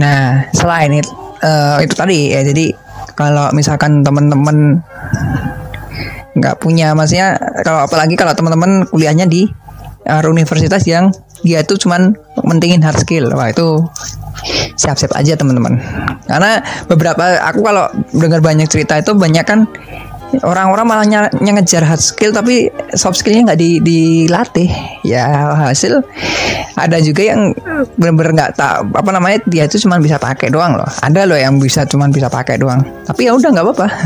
Nah, 0.00 0.48
selain 0.56 0.96
itu, 0.96 1.12
uh, 1.44 1.76
itu 1.84 1.92
tadi 1.92 2.32
ya, 2.32 2.40
jadi 2.40 2.72
kalau 3.12 3.52
misalkan 3.52 4.00
teman-teman 4.00 4.80
nggak 6.32 6.60
punya, 6.60 6.96
maksudnya 6.96 7.36
kalau 7.60 7.84
apalagi 7.84 8.16
kalau 8.16 8.32
teman-teman 8.32 8.88
kuliahnya 8.88 9.28
di 9.28 9.48
uh, 10.08 10.22
universitas 10.24 10.84
yang 10.88 11.12
dia 11.42 11.60
itu 11.60 11.74
cuman 11.76 12.14
mentingin 12.46 12.80
hard 12.80 13.02
skill, 13.02 13.28
wah 13.34 13.50
itu 13.50 13.82
siap-siap 14.78 15.12
aja 15.14 15.38
teman-teman. 15.38 15.78
Karena 16.26 16.62
beberapa 16.88 17.38
aku 17.42 17.60
kalau 17.62 17.86
dengar 18.14 18.40
banyak 18.42 18.66
cerita 18.66 18.98
itu 18.98 19.12
banyak 19.14 19.44
kan 19.44 19.68
orang-orang 20.40 20.86
malah 20.88 21.04
ny 21.04 21.50
ngejar 21.52 21.84
hard 21.84 22.00
skill 22.00 22.32
tapi 22.32 22.72
soft 22.96 23.20
skillnya 23.20 23.52
nggak 23.52 23.60
di, 23.60 23.70
dilatih. 23.84 24.68
Ya 25.04 25.52
hasil 25.68 26.00
ada 26.80 26.96
juga 27.04 27.28
yang 27.28 27.52
bener-bener 28.00 28.32
nggak 28.32 28.50
tak 28.56 28.88
apa 28.88 29.10
namanya 29.12 29.44
dia 29.44 29.68
itu 29.68 29.76
cuma 29.84 30.00
bisa 30.00 30.16
pakai 30.16 30.48
doang 30.48 30.80
loh. 30.80 30.88
Ada 31.04 31.28
loh 31.28 31.36
yang 31.36 31.60
bisa 31.60 31.84
cuma 31.84 32.08
bisa 32.08 32.32
pakai 32.32 32.56
doang. 32.56 32.80
Tapi 33.04 33.28
ya 33.28 33.36
udah 33.36 33.48
nggak 33.52 33.66
apa-apa. 33.68 33.88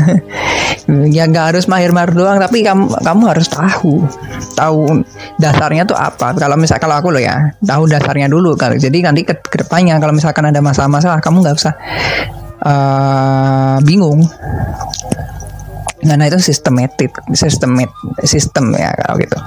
Ya 0.87 1.27
nggak 1.27 1.51
harus 1.51 1.67
mahir-mahir 1.67 2.15
doang 2.15 2.39
tapi 2.39 2.63
kamu 2.63 2.87
kamu 3.03 3.23
harus 3.27 3.51
tahu. 3.51 4.07
Tahu 4.55 5.03
dasarnya 5.35 5.83
tuh 5.83 5.99
apa. 5.99 6.31
Kalau 6.31 6.55
misal 6.55 6.79
kalau 6.79 6.95
aku 6.95 7.11
loh 7.11 7.19
ya 7.19 7.51
tahu 7.59 7.91
dasarnya 7.91 8.31
dulu. 8.31 8.55
Kalau 8.55 8.79
jadi 8.79 8.95
nanti 9.03 9.27
ke, 9.27 9.35
ke 9.35 9.67
depannya 9.67 9.99
kalau 9.99 10.15
misalkan 10.15 10.47
ada 10.47 10.63
masalah-masalah 10.63 11.19
kamu 11.19 11.43
nggak 11.43 11.59
usah 11.59 11.75
uh, 12.63 13.77
bingung 13.83 14.25
Nah, 16.05 16.13
itu 16.29 16.37
sistematik, 16.37 17.09
sistemet, 17.33 17.89
sistem 18.21 18.69
ya 18.77 18.93
kalau 18.93 19.17
gitu. 19.17 19.37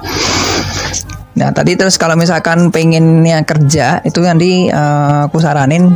Nah, 1.39 1.55
tadi 1.55 1.79
terus 1.79 1.95
kalau 1.95 2.19
misalkan 2.19 2.75
pengennya 2.75 3.47
kerja 3.47 4.03
itu 4.03 4.19
nanti 4.27 4.67
uh, 4.67 5.31
aku 5.31 5.39
saranin 5.39 5.95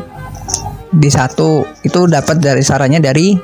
di 0.94 1.11
satu 1.11 1.66
itu 1.82 2.06
dapat 2.06 2.38
dari 2.38 2.62
sarannya 2.62 3.02
dari 3.02 3.34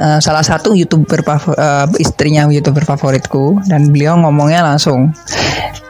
uh, 0.00 0.16
salah 0.16 0.40
satu 0.40 0.72
youtuber 0.72 1.20
uh, 1.28 1.84
istrinya 2.00 2.48
youtuber 2.48 2.88
favoritku 2.88 3.60
dan 3.68 3.92
beliau 3.92 4.16
ngomongnya 4.16 4.64
langsung 4.64 5.12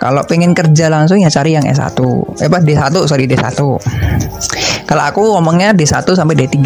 kalau 0.03 0.25
pengen 0.27 0.57
kerja 0.57 0.89
langsung 0.89 1.21
ya 1.21 1.29
cari 1.29 1.55
yang 1.55 1.69
S1. 1.69 1.93
Eh 2.41 2.49
apa 2.49 2.59
D1, 2.65 2.95
sorry 3.05 3.29
D1. 3.29 3.61
Kalau 4.91 5.07
aku 5.07 5.23
ngomongnya 5.39 5.71
D1 5.71 6.03
sampai 6.03 6.35
D3 6.35 6.59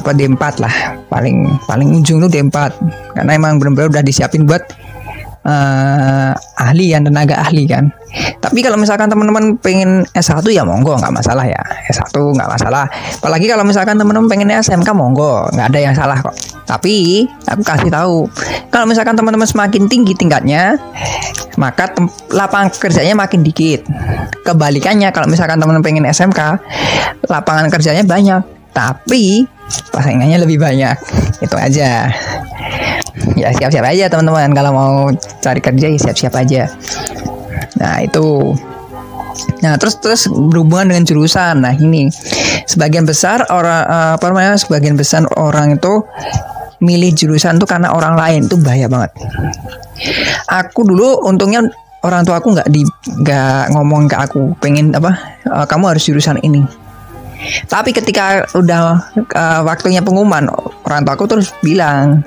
apa 0.00 0.16
D4 0.16 0.64
lah. 0.64 0.96
Paling 1.12 1.60
paling 1.68 1.92
ujung 2.00 2.24
tuh 2.24 2.32
D4. 2.32 2.56
Karena 3.12 3.36
emang 3.36 3.60
benar-benar 3.60 4.00
udah 4.00 4.04
disiapin 4.04 4.48
buat 4.48 4.64
uh, 5.44 6.32
ahli 6.76 6.92
yang 6.92 7.08
tenaga 7.08 7.40
ahli 7.40 7.64
kan. 7.64 7.88
Tapi 8.44 8.60
kalau 8.60 8.76
misalkan 8.76 9.08
teman-teman 9.08 9.56
pengen 9.64 10.04
S1 10.12 10.44
ya 10.52 10.60
monggo 10.60 10.92
nggak 11.00 11.08
masalah 11.08 11.48
ya. 11.48 11.56
S1 11.88 12.12
nggak 12.12 12.52
masalah. 12.52 12.84
Apalagi 13.16 13.48
kalau 13.48 13.64
misalkan 13.64 13.96
teman-teman 13.96 14.28
pengen 14.28 14.52
SMK 14.52 14.92
monggo, 14.92 15.48
nggak 15.56 15.72
ada 15.72 15.80
yang 15.80 15.96
salah 15.96 16.20
kok. 16.20 16.36
Tapi 16.68 17.24
aku 17.48 17.62
kasih 17.64 17.88
tahu, 17.88 18.28
kalau 18.68 18.84
misalkan 18.84 19.16
teman-teman 19.16 19.48
semakin 19.48 19.88
tinggi 19.88 20.12
tingkatnya, 20.12 20.76
maka 21.56 21.96
lapangan 22.28 22.68
kerjanya 22.76 23.16
makin 23.16 23.40
dikit. 23.40 23.88
Kebalikannya 24.44 25.08
kalau 25.16 25.32
misalkan 25.32 25.56
teman-teman 25.56 25.80
pengen 25.80 26.04
SMK, 26.04 26.60
lapangan 27.32 27.72
kerjanya 27.72 28.04
banyak, 28.04 28.44
tapi 28.76 29.48
pasangannya 29.88 30.44
lebih 30.44 30.60
banyak. 30.60 31.00
Itu 31.40 31.56
aja 31.56 32.12
ya 33.40 33.52
siap-siap 33.52 33.84
aja 33.84 34.12
teman-teman 34.12 34.52
kalau 34.52 34.70
mau 34.72 34.94
cari 35.40 35.60
kerja 35.60 35.86
ya 35.92 35.98
siap-siap 35.98 36.34
aja 36.36 36.62
nah 37.76 38.00
itu 38.00 38.56
Nah, 39.60 39.76
terus 39.76 40.00
terus 40.00 40.32
berhubungan 40.32 40.96
dengan 40.96 41.04
jurusan. 41.04 41.60
Nah, 41.60 41.76
ini 41.76 42.08
sebagian 42.64 43.04
besar 43.04 43.44
orang 43.52 43.84
uh, 43.84 44.12
apa 44.16 44.24
namanya? 44.32 44.56
Sebagian 44.56 44.96
besar 44.96 45.28
orang 45.36 45.76
itu 45.76 46.04
milih 46.80 47.12
jurusan 47.12 47.60
tuh 47.60 47.68
karena 47.68 47.92
orang 47.92 48.16
lain 48.16 48.48
itu 48.48 48.56
bahaya 48.60 48.88
banget. 48.88 49.12
Aku 50.48 50.88
dulu 50.88 51.24
untungnya 51.24 51.68
orang 52.04 52.22
tua 52.22 52.38
aku 52.38 52.52
nggak 52.52 52.68
di 52.68 52.84
nggak 53.24 53.74
ngomong 53.74 54.06
ke 54.06 54.16
aku 54.16 54.54
pengen 54.62 54.94
apa 54.94 55.16
uh, 55.50 55.66
kamu 55.66 55.96
harus 55.96 56.06
jurusan 56.06 56.38
ini 56.46 56.62
tapi 57.66 57.92
ketika 57.92 58.46
udah 58.56 59.00
uh, 59.34 59.60
waktunya 59.66 60.00
pengumuman, 60.00 60.48
orang 60.86 61.02
tua 61.04 61.14
aku 61.14 61.24
terus 61.28 61.52
bilang, 61.60 62.24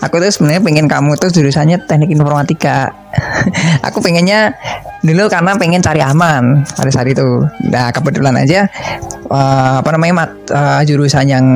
aku 0.00 0.18
tuh 0.18 0.32
sebenarnya 0.32 0.62
pengen 0.64 0.86
kamu 0.88 1.18
tuh 1.20 1.28
jurusannya 1.28 1.84
teknik 1.84 2.12
informatika. 2.12 2.90
aku 3.86 4.00
pengennya 4.00 4.56
dulu 5.04 5.28
karena 5.28 5.52
pengen 5.60 5.84
cari 5.84 6.00
aman 6.00 6.64
pada 6.64 6.90
saat 6.90 7.08
itu. 7.12 7.44
Nah 7.68 7.92
kebetulan 7.92 8.34
aja 8.40 8.66
uh, 9.28 9.84
apa 9.84 9.90
namanya 9.92 10.14
mat, 10.24 10.30
uh, 10.52 10.80
jurusan 10.86 11.26
yang 11.28 11.46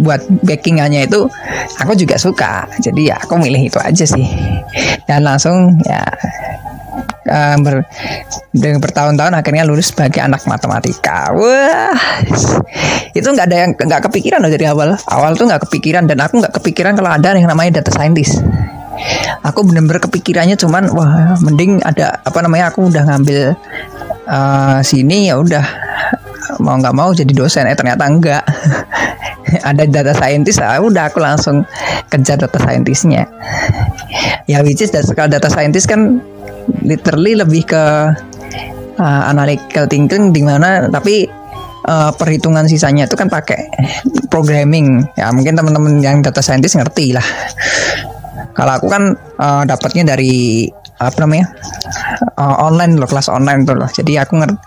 buat 0.00 0.24
backingannya 0.48 1.04
itu 1.04 1.28
aku 1.76 1.92
juga 1.92 2.16
suka 2.16 2.64
jadi 2.80 3.12
ya 3.12 3.16
aku 3.20 3.36
milih 3.36 3.68
itu 3.68 3.76
aja 3.76 4.08
sih 4.08 4.24
dan 5.04 5.20
langsung 5.20 5.76
ya 5.84 6.00
uh, 7.28 7.56
ber, 7.60 7.86
dengan 8.50 8.78
bertahun-tahun 8.82 9.32
akhirnya 9.34 9.64
lulus 9.66 9.90
sebagai 9.94 10.22
anak 10.22 10.42
matematika. 10.48 11.30
Wah, 11.34 11.96
itu 13.12 13.26
nggak 13.26 13.46
ada 13.46 13.56
yang 13.66 13.70
nggak 13.76 14.02
kepikiran 14.10 14.38
loh 14.42 14.50
dari 14.50 14.66
awal. 14.66 14.96
Awal 15.08 15.38
tuh 15.38 15.46
nggak 15.50 15.68
kepikiran 15.68 16.08
dan 16.10 16.18
aku 16.22 16.42
nggak 16.42 16.54
kepikiran 16.62 16.98
kalau 16.98 17.10
ada 17.12 17.34
yang 17.34 17.50
namanya 17.50 17.82
data 17.82 17.90
scientist. 17.94 18.42
Aku 19.42 19.66
bener-bener 19.66 19.98
kepikirannya 19.98 20.54
cuman 20.54 20.92
wah 20.94 21.34
mending 21.42 21.82
ada 21.82 22.22
apa 22.22 22.38
namanya 22.44 22.70
aku 22.70 22.86
udah 22.86 23.02
ngambil 23.08 23.56
uh, 24.28 24.78
sini 24.84 25.32
ya 25.32 25.40
udah 25.40 25.64
mau 26.60 26.76
nggak 26.78 26.94
mau 26.94 27.10
jadi 27.10 27.32
dosen 27.32 27.66
eh 27.66 27.74
ternyata 27.74 28.04
enggak 28.06 28.44
ada 29.68 29.82
data 29.88 30.12
scientist 30.14 30.60
ah, 30.62 30.78
udah 30.78 31.08
aku 31.10 31.18
langsung 31.18 31.64
kerja 32.12 32.38
data 32.38 32.58
scientistnya 32.60 33.26
ya 34.46 34.60
which 34.62 34.82
is 34.82 34.92
kalau 34.92 35.30
data 35.30 35.48
scientist 35.48 35.88
kan 35.88 36.20
literally 36.82 37.38
lebih 37.38 37.62
ke 37.66 37.84
uh, 38.98 39.22
analytical 39.28 39.86
thinking 39.88 40.30
di 40.34 40.42
mana 40.44 40.86
tapi 40.90 41.26
uh, 41.86 42.10
perhitungan 42.14 42.66
sisanya 42.66 43.06
itu 43.06 43.16
kan 43.18 43.26
pakai 43.30 43.70
programming. 44.28 45.06
Ya 45.18 45.30
mungkin 45.34 45.58
teman-teman 45.58 46.02
yang 46.02 46.22
data 46.22 46.42
scientist 46.42 46.78
ngerti 46.78 47.16
lah. 47.16 47.26
Kalau 48.52 48.72
aku 48.76 48.86
kan 48.92 49.16
uh, 49.40 49.62
dapatnya 49.64 50.14
dari 50.14 50.68
apa 51.02 51.18
namanya 51.18 51.50
uh, 52.38 52.62
online 52.62 53.00
loh 53.00 53.08
kelas 53.08 53.26
online 53.32 53.66
tuh 53.66 53.74
loh. 53.78 53.88
Jadi 53.90 54.20
aku 54.20 54.38
ngerti 54.38 54.58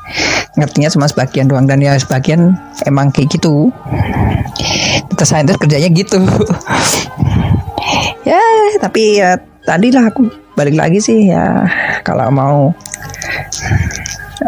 ngertinya 0.56 0.90
cuma 0.92 1.06
sebagian 1.08 1.48
doang. 1.48 1.68
Dan 1.70 1.84
ya 1.84 1.96
sebagian 1.96 2.56
emang 2.88 3.12
kayak 3.14 3.36
gitu. 3.38 3.70
Data 5.14 5.26
scientist 5.26 5.62
kerjanya 5.62 5.90
gitu. 5.92 6.20
Ya 8.26 8.42
tapi 8.82 9.22
ya 9.22 9.38
tadi 9.66 9.90
lah 9.90 10.14
aku 10.14 10.30
balik 10.56 10.78
lagi 10.78 11.02
sih 11.02 11.34
ya 11.34 11.66
kalau 12.06 12.32
mau 12.32 12.72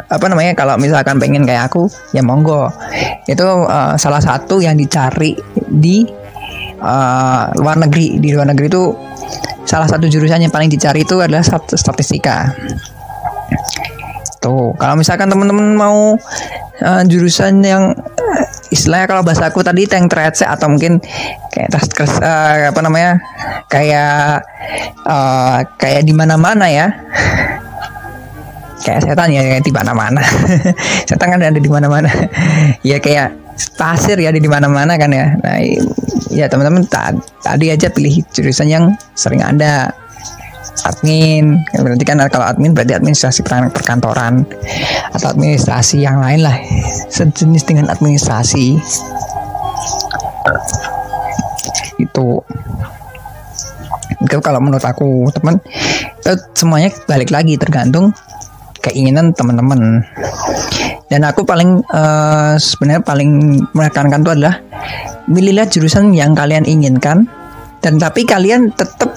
apa 0.07 0.25
namanya 0.31 0.55
kalau 0.55 0.79
misalkan 0.79 1.19
pengen 1.19 1.43
kayak 1.43 1.71
aku 1.71 1.89
ya 2.15 2.23
monggo. 2.23 2.71
Itu 3.27 3.67
uh, 3.67 3.95
salah 3.99 4.21
satu 4.23 4.63
yang 4.63 4.79
dicari 4.79 5.35
di 5.67 6.07
uh, 6.79 7.51
luar 7.59 7.81
negeri. 7.81 8.21
Di 8.21 8.29
luar 8.31 8.47
negeri 8.47 8.67
itu 8.71 8.93
salah 9.67 9.87
satu 9.89 10.07
jurusan 10.07 10.47
yang 10.47 10.53
paling 10.53 10.71
dicari 10.71 11.03
itu 11.03 11.19
adalah 11.19 11.43
statistika. 11.75 12.55
Tuh 14.39 14.75
kalau 14.79 14.95
misalkan 14.95 15.27
teman-teman 15.27 15.75
mau 15.75 16.15
uh, 16.83 17.03
jurusan 17.03 17.59
yang 17.65 17.91
istilahnya 18.69 19.07
kalau 19.07 19.21
bahasa 19.23 19.47
aku 19.47 19.63
tadi 19.63 19.87
tank 19.87 20.11
trade 20.11 20.37
atau 20.43 20.67
mungkin 20.67 20.99
kayak 21.51 21.69
tas 21.71 21.87
uh, 22.19 22.71
apa 22.71 22.79
namanya 22.83 23.21
kayak 23.71 24.43
uh, 25.07 25.59
kayak 25.79 26.03
di 26.03 26.13
mana-mana 26.13 26.65
ya. 26.67 26.87
Kayak 28.77 29.03
setan 29.03 29.33
ya 29.33 29.41
kayak 29.43 29.63
di 29.65 29.73
mana-mana. 29.73 30.21
Setan 31.09 31.27
kan 31.33 31.41
ada 31.41 31.59
di 31.59 31.67
mana-mana. 31.67 32.07
Ya 32.85 33.01
kayak 33.01 33.35
pasir 33.75 34.15
ya 34.21 34.29
di 34.29 34.47
mana-mana 34.47 34.95
kan 34.95 35.11
ya. 35.11 35.33
Nah 35.41 35.59
ya 36.31 36.45
teman-teman 36.45 36.85
tadi 37.41 37.73
aja 37.73 37.89
pilih 37.89 38.21
jurusan 38.31 38.69
yang 38.69 38.93
sering 39.17 39.41
ada 39.41 39.91
admin. 40.87 41.59
Berarti 41.75 42.03
kan 42.07 42.23
kalau 42.31 42.45
admin 42.47 42.71
berarti 42.71 42.95
administrasi 42.95 43.43
perkantoran 43.45 44.47
atau 45.11 45.27
administrasi 45.35 46.01
yang 46.03 46.23
lain 46.23 46.47
lah 46.47 46.57
sejenis 47.11 47.63
dengan 47.67 47.91
administrasi. 47.91 48.79
Itu. 51.99 52.41
Itu 54.17 54.37
kalau 54.41 54.63
menurut 54.63 54.83
aku 54.83 55.29
teman 55.35 55.61
itu 56.17 56.33
semuanya 56.57 56.89
balik 57.05 57.29
lagi 57.29 57.59
tergantung 57.59 58.15
keinginan 58.81 59.35
teman-teman. 59.35 60.03
Dan 61.07 61.23
aku 61.23 61.47
paling 61.47 61.83
uh, 61.91 62.55
sebenarnya 62.59 63.03
paling 63.03 63.63
menekankan 63.71 64.23
itu 64.23 64.31
adalah 64.35 64.55
milihlah 65.27 65.67
jurusan 65.67 66.15
yang 66.15 66.35
kalian 66.35 66.63
inginkan 66.63 67.27
dan 67.83 67.99
tapi 67.99 68.23
kalian 68.27 68.71
tetap 68.75 69.15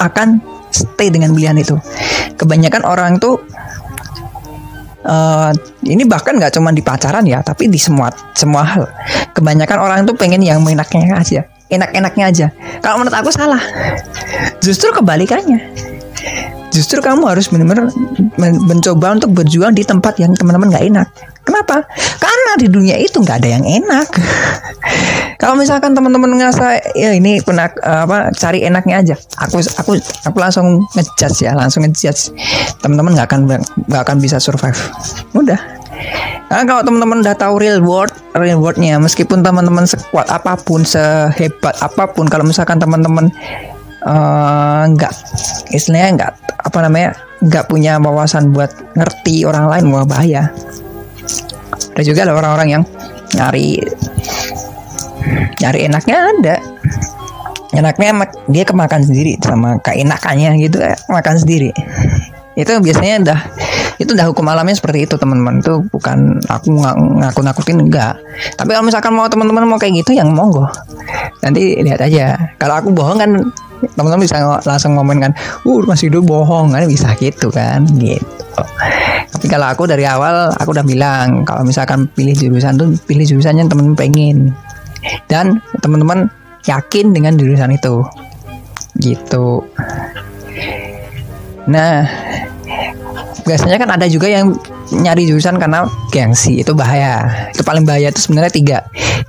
akan 0.00 0.40
stay 0.70 1.10
dengan 1.10 1.34
pilihan 1.34 1.58
itu 1.58 1.76
kebanyakan 2.38 2.82
orang 2.86 3.18
tuh 3.18 3.42
uh, 5.04 5.50
ini 5.84 6.06
bahkan 6.06 6.38
nggak 6.38 6.56
cuma 6.56 6.72
di 6.72 6.80
pacaran 6.80 7.26
ya 7.26 7.44
tapi 7.44 7.68
di 7.68 7.78
semua 7.78 8.10
semua 8.32 8.64
hal 8.64 8.84
kebanyakan 9.36 9.78
orang 9.78 9.98
tuh 10.08 10.16
pengen 10.16 10.40
yang 10.40 10.62
enaknya 10.62 11.16
aja 11.18 11.40
enak-enaknya 11.70 12.24
aja 12.26 12.46
kalau 12.82 13.02
menurut 13.02 13.14
aku 13.14 13.30
salah 13.30 13.62
justru 14.58 14.90
kebalikannya 14.90 15.60
justru 16.70 17.02
kamu 17.02 17.26
harus 17.26 17.50
benar-benar 17.50 17.90
mencoba 18.38 19.18
untuk 19.18 19.34
berjuang 19.34 19.74
di 19.74 19.82
tempat 19.82 20.16
yang 20.22 20.32
teman-teman 20.38 20.70
nggak 20.70 20.86
enak. 20.86 21.08
Kenapa? 21.42 21.82
Karena 22.22 22.52
di 22.56 22.66
dunia 22.70 22.96
itu 22.96 23.18
nggak 23.18 23.42
ada 23.42 23.48
yang 23.58 23.64
enak. 23.66 24.06
Kalau 25.40 25.56
misalkan 25.56 25.96
teman-teman 25.96 26.36
ngerasa 26.36 26.92
ya 26.92 27.16
ini 27.16 27.40
pernah 27.40 27.72
apa 27.80 28.28
cari 28.36 28.60
enaknya 28.60 29.00
aja, 29.00 29.16
aku 29.40 29.64
aku 29.80 29.96
aku 30.28 30.36
langsung 30.36 30.84
ngejudge 30.92 31.48
ya, 31.48 31.56
langsung 31.56 31.82
ngejudge. 31.88 32.36
Teman-teman 32.84 33.16
nggak 33.16 33.28
akan 33.32 33.40
nggak 33.88 34.02
akan 34.04 34.16
bisa 34.20 34.36
survive. 34.36 34.76
Udah. 35.32 35.58
Nah, 36.50 36.66
kalau 36.66 36.82
teman-teman 36.82 37.22
udah 37.22 37.36
tahu 37.38 37.62
real 37.62 37.78
world, 37.80 38.10
real 38.34 38.58
worldnya, 38.58 38.98
meskipun 38.98 39.40
teman-teman 39.40 39.86
sekuat 39.86 40.26
apa 40.28 40.58
pun, 40.58 40.82
sehebat 40.82 41.78
apa 41.78 42.10
pun, 42.10 42.26
kalau 42.26 42.42
misalkan 42.42 42.76
teman-teman 42.82 43.30
Eh, 44.00 44.84
nggak 44.96 45.12
uh, 45.12 45.76
istilahnya 45.76 46.08
nggak 46.16 46.32
apa 46.72 46.78
namanya 46.88 47.12
nggak 47.44 47.68
punya 47.68 48.00
wawasan 48.00 48.48
buat 48.48 48.72
ngerti 48.96 49.44
orang 49.44 49.68
lain 49.68 49.92
wah 49.92 50.08
bahaya 50.08 50.48
ada 51.92 52.00
juga 52.00 52.24
lah 52.24 52.32
orang-orang 52.32 52.80
yang 52.80 52.84
nyari 53.36 53.76
nyari 55.60 55.86
enaknya 55.86 56.16
ada. 56.16 56.56
Enaknya 57.70 58.26
dia 58.50 58.64
kemakan 58.66 59.06
sendiri 59.06 59.38
sama 59.38 59.78
keenakannya 59.80 60.58
gitu 60.58 60.82
eh, 60.82 60.98
makan 61.06 61.38
sendiri. 61.38 61.70
Itu 62.58 62.82
biasanya 62.82 63.14
udah 63.22 63.40
itu 64.02 64.10
udah 64.16 64.26
hukum 64.32 64.48
alamnya 64.50 64.74
seperti 64.74 65.06
itu 65.06 65.14
teman-teman. 65.14 65.62
Itu 65.62 65.86
bukan 65.92 66.42
aku 66.50 66.66
ngaku 67.20 67.40
nakutin 67.46 67.78
enggak 67.86 68.18
tapi 68.56 68.76
kalau 68.76 68.84
misalkan 68.84 69.12
mau 69.12 69.28
teman-teman 69.28 69.64
mau 69.68 69.78
kayak 69.80 70.04
gitu 70.04 70.16
yang 70.16 70.32
monggo. 70.32 70.64
Nanti 71.44 71.80
lihat 71.80 72.00
aja. 72.00 72.36
Kalau 72.56 72.74
aku 72.80 72.88
bohong 72.92 73.18
kan 73.20 73.30
teman-teman 73.96 74.28
bisa 74.28 74.36
langsung 74.64 74.92
ngomong 74.96 75.24
kan 75.24 75.32
uh 75.64 75.80
masih 75.84 76.12
hidup 76.12 76.24
bohong. 76.28 76.72
Kan 76.72 76.88
bisa 76.88 77.12
gitu 77.20 77.48
kan 77.52 77.84
gitu. 77.96 78.62
Tapi 79.30 79.46
kalau 79.48 79.66
aku 79.72 79.88
dari 79.88 80.04
awal 80.04 80.52
aku 80.56 80.76
udah 80.76 80.84
bilang 80.84 81.46
kalau 81.48 81.64
misalkan 81.64 82.08
pilih 82.12 82.36
jurusan 82.36 82.76
tuh 82.76 82.92
pilih 83.08 83.24
jurusan 83.24 83.56
yang 83.56 83.68
teman-teman 83.68 83.96
pengen 83.96 84.36
dan 85.26 85.62
teman-teman 85.80 86.28
yakin 86.64 87.12
dengan 87.16 87.36
jurusan 87.36 87.72
itu. 87.72 88.04
Gitu. 89.00 89.64
Nah 91.70 92.04
biasanya 93.46 93.76
kan 93.80 93.90
ada 93.90 94.06
juga 94.06 94.28
yang 94.28 94.54
nyari 94.90 95.26
jurusan 95.26 95.56
karena 95.56 95.86
gengsi 96.12 96.60
itu 96.60 96.72
bahaya. 96.76 97.48
Itu 97.54 97.62
paling 97.64 97.86
bahaya 97.86 98.12
itu 98.12 98.20
sebenarnya 98.28 98.52
tiga. 98.52 98.78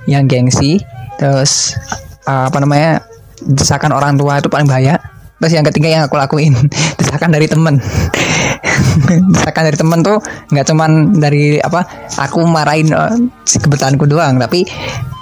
Yang 0.04 0.22
gengsi 0.28 0.72
terus 1.16 1.78
uh, 2.26 2.50
apa 2.50 2.58
namanya 2.58 3.06
desakan 3.42 3.94
orang 3.94 4.18
tua 4.18 4.42
itu 4.42 4.48
paling 4.50 4.68
bahaya. 4.68 4.98
Terus 5.42 5.58
yang 5.58 5.66
ketiga 5.66 5.88
yang 5.90 6.02
aku 6.06 6.14
lakuin 6.14 6.54
desakan 7.00 7.34
dari 7.34 7.50
temen 7.50 7.82
desakan 9.34 9.62
dari 9.68 9.78
temen 9.78 10.00
tuh 10.00 10.18
nggak 10.52 10.66
cuman 10.68 10.90
dari 11.20 11.58
apa 11.60 11.84
aku 12.18 12.44
marahin 12.44 12.92
uh, 12.92 13.14
kebetulanku 13.46 14.08
doang 14.08 14.40
tapi 14.40 14.64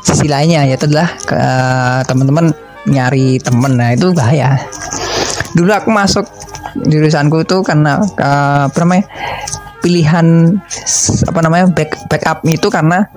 sisi 0.01 0.27
lainnya 0.27 0.65
yaitu 0.65 0.89
adalah 0.89 1.09
uh, 1.31 2.01
teman-teman 2.09 2.53
nyari 2.89 3.37
temen. 3.41 3.77
Nah 3.77 3.93
itu 3.93 4.13
bahaya. 4.15 4.57
Dulu 5.53 5.71
aku 5.75 5.91
masuk 5.93 6.25
jurusanku 6.87 7.43
itu 7.43 7.57
karena 7.67 8.01
uh, 8.01 8.71
apa 8.71 8.79
namanya 8.81 9.05
pilihan 9.81 10.57
apa 11.27 11.41
namanya 11.41 11.67
back 11.73 11.91
backup 12.09 12.45
itu 12.47 12.69
karena 12.69 13.09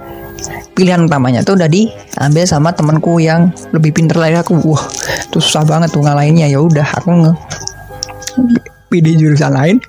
pilihan 0.73 1.05
utamanya 1.05 1.45
tuh 1.45 1.55
udah 1.55 1.69
diambil 1.69 2.43
sama 2.49 2.73
temanku 2.73 3.21
yang 3.21 3.53
lebih 3.71 3.93
pinter 3.93 4.17
dari 4.17 4.35
aku. 4.35 4.57
Wah 4.65 4.83
itu 5.29 5.39
susah 5.39 5.63
banget 5.63 5.93
tuh 5.93 6.01
ngalahinnya. 6.03 6.49
Ya 6.49 6.59
udah 6.59 6.87
aku 6.97 7.09
nge 7.23 7.33
pilih 8.93 9.17
jurusan 9.17 9.49
lain 9.49 9.81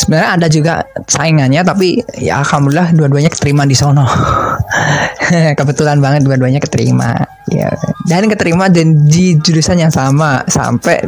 sebenarnya 0.00 0.30
ada 0.40 0.46
juga 0.50 0.74
saingannya 1.06 1.62
tapi 1.62 2.00
ya 2.18 2.40
alhamdulillah 2.42 2.90
dua-duanya 2.96 3.30
keterima 3.30 3.68
di 3.68 3.76
sono. 3.76 4.02
Kebetulan 5.58 6.02
banget 6.02 6.26
dua-duanya 6.26 6.58
keterima 6.58 7.14
ya. 7.52 7.70
Dan 8.08 8.26
keterima 8.26 8.66
dan 8.66 9.06
di 9.06 9.38
jurusan 9.38 9.78
yang 9.78 9.92
sama 9.92 10.42
sampai 10.50 10.98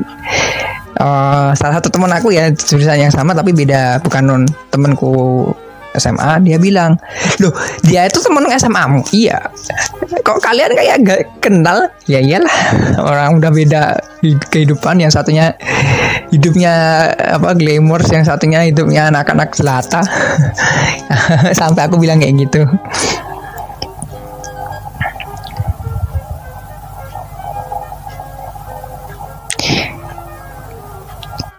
uh, 1.03 1.51
salah 1.57 1.75
satu 1.81 1.91
teman 1.91 2.13
aku 2.15 2.31
ya 2.31 2.55
jurusan 2.55 3.09
yang 3.09 3.13
sama 3.13 3.35
tapi 3.35 3.51
beda 3.51 3.99
bukan 4.05 4.23
non 4.23 4.43
temanku 4.71 5.51
SMA 5.97 6.41
dia 6.45 6.57
bilang 6.57 6.97
loh 7.41 7.53
dia 7.85 8.09
itu 8.09 8.19
temen 8.21 8.49
SMA 8.57 8.83
mu 8.89 9.01
iya. 9.13 9.39
Kok 10.23 10.39
kalian 10.39 10.73
kayak 10.77 10.97
gak 11.03 11.23
kenal? 11.43 11.89
Ya 12.07 12.23
iyalah 12.23 12.57
orang 13.01 13.43
udah 13.43 13.51
beda 13.51 13.99
kehidupan. 14.53 15.03
Yang 15.03 15.19
satunya 15.19 15.57
hidupnya 16.31 16.73
apa 17.17 17.53
glamour 17.59 18.01
yang 18.09 18.25
satunya 18.25 18.65
hidupnya 18.65 19.11
anak-anak 19.11 19.53
selata 19.53 20.01
sampai 21.61 21.83
aku 21.89 21.99
bilang 21.99 22.23
kayak 22.23 22.35
gitu. 22.47 22.63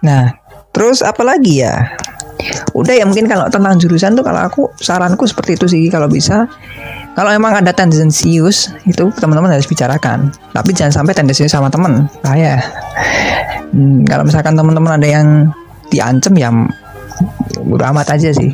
Nah, 0.03 0.35
terus 0.75 0.99
apa 0.99 1.23
lagi 1.23 1.63
ya? 1.63 1.95
Udah 2.73 2.93
ya 2.93 3.05
mungkin 3.05 3.25
kalau 3.29 3.47
tentang 3.49 3.77
jurusan 3.77 4.17
tuh 4.17 4.25
kalau 4.25 4.41
aku 4.43 4.61
saranku 4.77 5.25
seperti 5.29 5.57
itu 5.57 5.65
sih 5.69 5.83
kalau 5.87 6.07
bisa. 6.07 6.45
Kalau 7.13 7.29
emang 7.29 7.53
ada 7.53 7.69
tendensius 7.69 8.73
itu 8.89 9.13
teman-teman 9.21 9.53
harus 9.53 9.69
bicarakan. 9.69 10.33
Tapi 10.49 10.73
jangan 10.73 11.03
sampai 11.03 11.13
tendensius 11.13 11.53
sama 11.53 11.69
teman, 11.69 12.09
bahaya. 12.25 12.57
Hmm, 13.69 14.01
kalau 14.09 14.25
misalkan 14.25 14.57
teman-teman 14.57 14.97
ada 14.97 15.05
yang 15.05 15.27
diancam 15.93 16.33
ya 16.33 16.49
udah 17.69 17.93
amat 17.93 18.17
aja 18.17 18.33
sih 18.33 18.49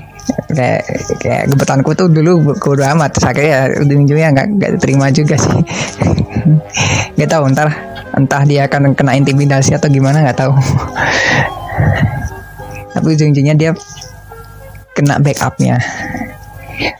kayak 0.52 0.84
kayak 1.24 1.44
gebetanku 1.50 1.96
tuh 1.96 2.12
dulu 2.12 2.54
bodo 2.58 2.84
amat 2.84 3.16
akhirnya 3.24 3.50
ya 3.50 3.62
ujung-ujungnya 3.82 4.30
nggak 4.36 4.48
nggak 4.60 4.72
terima 4.82 5.08
juga 5.10 5.40
sih 5.40 5.58
nggak 7.16 7.30
tahu 7.30 7.50
ntar 7.56 7.70
entah 8.14 8.44
dia 8.44 8.68
akan 8.68 8.94
kena 8.94 9.16
intimidasi 9.16 9.74
atau 9.78 9.88
gimana 9.90 10.22
nggak 10.26 10.38
tahu 10.38 10.54
tapi 12.96 13.18
ujung-ujungnya 13.18 13.56
dia 13.56 13.72
kena 14.98 15.22
backupnya 15.22 15.80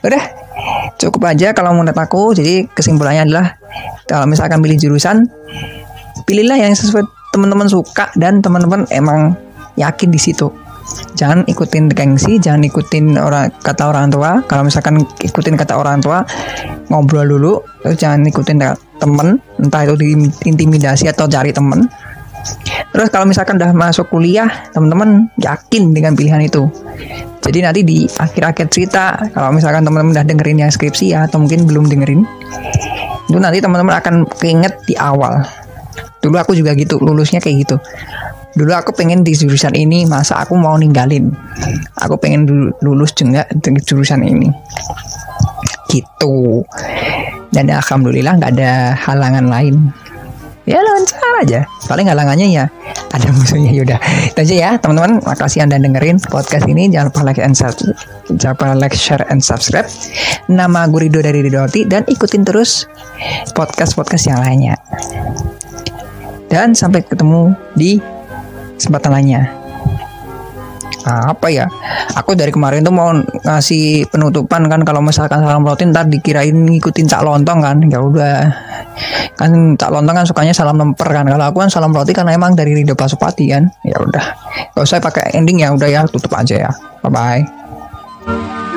udah 0.04 0.40
cukup 1.00 1.32
aja 1.32 1.56
kalau 1.56 1.72
menurut 1.72 1.96
aku. 1.96 2.36
Jadi 2.36 2.68
kesimpulannya 2.68 3.24
adalah 3.24 3.46
kalau 4.04 4.28
misalkan 4.28 4.60
pilih 4.60 4.76
jurusan 4.76 5.24
pilihlah 6.28 6.60
yang 6.60 6.76
sesuai 6.76 7.02
teman-teman 7.32 7.66
suka 7.70 8.12
dan 8.20 8.44
teman-teman 8.44 8.84
emang 8.92 9.32
yakin 9.80 10.12
di 10.12 10.20
situ. 10.20 10.52
Jangan 11.14 11.46
ikutin 11.46 11.86
gengsi 11.94 12.42
jangan 12.42 12.66
ikutin 12.66 13.16
orang 13.16 13.48
kata 13.62 13.88
orang 13.88 14.10
tua. 14.12 14.42
Kalau 14.44 14.66
misalkan 14.66 15.00
ikutin 15.22 15.56
kata 15.56 15.78
orang 15.78 16.02
tua 16.04 16.26
ngobrol 16.90 17.24
dulu 17.24 17.52
terus 17.86 17.96
jangan 17.96 18.26
ikutin 18.26 18.58
temen 19.00 19.38
entah 19.62 19.86
itu 19.86 19.94
diintimidasi 19.96 21.08
atau 21.08 21.24
cari 21.30 21.54
temen 21.54 21.86
terus 22.90 23.08
kalau 23.12 23.26
misalkan 23.28 23.60
udah 23.60 23.72
masuk 23.76 24.08
kuliah 24.08 24.48
teman-teman 24.72 25.28
yakin 25.40 25.92
dengan 25.92 26.16
pilihan 26.16 26.40
itu. 26.42 26.68
Jadi 27.40 27.58
nanti 27.64 27.80
di 27.82 27.98
akhir-akhir 28.04 28.66
cerita 28.68 29.16
kalau 29.32 29.50
misalkan 29.54 29.82
teman-teman 29.82 30.12
udah 30.12 30.24
dengerin 30.24 30.60
yang 30.60 30.70
skripsi 30.70 31.16
ya 31.16 31.24
atau 31.24 31.40
mungkin 31.40 31.64
belum 31.64 31.88
dengerin 31.88 32.22
itu 33.30 33.38
nanti 33.38 33.62
teman-teman 33.62 33.94
akan 34.02 34.14
keinget 34.42 34.74
di 34.84 34.98
awal. 34.98 35.46
Dulu 36.20 36.36
aku 36.36 36.52
juga 36.52 36.76
gitu 36.76 37.00
lulusnya 37.00 37.40
kayak 37.40 37.56
gitu. 37.64 37.76
Dulu 38.58 38.74
aku 38.74 38.90
pengen 38.90 39.22
di 39.22 39.32
jurusan 39.32 39.78
ini 39.78 40.04
masa 40.10 40.42
aku 40.42 40.58
mau 40.58 40.74
ninggalin? 40.74 41.30
Aku 42.02 42.18
pengen 42.18 42.44
lulus 42.82 43.14
juga 43.14 43.46
di 43.54 43.70
jurusan 43.78 44.26
ini. 44.26 44.50
Gitu. 45.86 46.66
Dan 47.50 47.70
alhamdulillah 47.70 48.38
nggak 48.42 48.52
ada 48.58 48.94
halangan 48.98 49.46
lain 49.46 49.94
ya 50.70 50.78
lancar 50.78 51.32
aja. 51.42 51.60
Paling 51.90 52.06
halangannya 52.06 52.46
ya. 52.46 52.64
Ada 53.10 53.34
musuhnya 53.34 53.74
yaudah. 53.74 53.98
Itu 54.30 54.38
aja 54.46 54.54
ya 54.54 54.70
teman-teman. 54.78 55.18
Makasih 55.26 55.66
anda 55.66 55.82
dengerin 55.82 56.22
podcast 56.30 56.70
ini. 56.70 56.86
Jangan 56.86 57.10
lupa 57.10 57.20
like 57.26 57.42
and 57.42 57.58
subscribe 57.58 57.98
jangan 58.38 58.54
lupa 58.54 58.66
like 58.78 58.94
share 58.94 59.24
and 59.26 59.42
subscribe. 59.42 59.90
Nama 60.46 60.86
gue 60.86 61.10
Rido 61.10 61.18
dari 61.18 61.42
Ridoti 61.42 61.82
dan 61.88 62.06
ikutin 62.06 62.46
terus 62.46 62.86
podcast 63.58 63.98
podcast 63.98 64.30
yang 64.30 64.38
lainnya. 64.38 64.78
Dan 66.50 66.74
sampai 66.74 67.02
ketemu 67.06 67.54
di 67.78 68.02
kesempatan 68.78 69.10
lainnya 69.14 69.59
nah, 71.06 71.32
apa 71.32 71.46
ya? 71.50 71.66
Aku 72.16 72.34
dari 72.36 72.52
kemarin 72.52 72.84
tuh 72.86 72.94
mau 72.94 73.14
ngasih 73.16 74.08
penutupan 74.10 74.66
kan 74.68 74.80
kalau 74.82 75.00
misalkan 75.00 75.42
salam 75.42 75.64
roti 75.64 75.88
ntar 75.88 76.06
dikirain 76.06 76.54
ngikutin 76.54 77.06
cak 77.08 77.22
lontong 77.22 77.60
kan. 77.62 77.76
Ya 77.86 77.98
udah. 78.00 78.38
Kan 79.38 79.74
cak 79.76 79.90
lontong 79.90 80.16
kan 80.22 80.26
sukanya 80.26 80.54
salam 80.54 80.76
lemper 80.76 81.08
kan. 81.10 81.26
Kalau 81.26 81.44
aku 81.50 81.62
kan 81.62 81.70
salam 81.72 81.90
roti 81.94 82.12
karena 82.14 82.34
emang 82.36 82.54
dari 82.58 82.76
Rido 82.76 82.94
Pasupati 82.94 83.50
kan. 83.50 83.66
Ya 83.86 83.96
udah. 83.98 84.24
Kalau 84.76 84.86
saya 84.86 85.00
pakai 85.02 85.34
ending 85.36 85.62
ya 85.62 85.72
udah 85.72 85.88
ya 85.88 86.02
tutup 86.06 86.30
aja 86.36 86.68
ya. 86.68 86.70
Bye 87.00 87.10
bye 87.10 88.69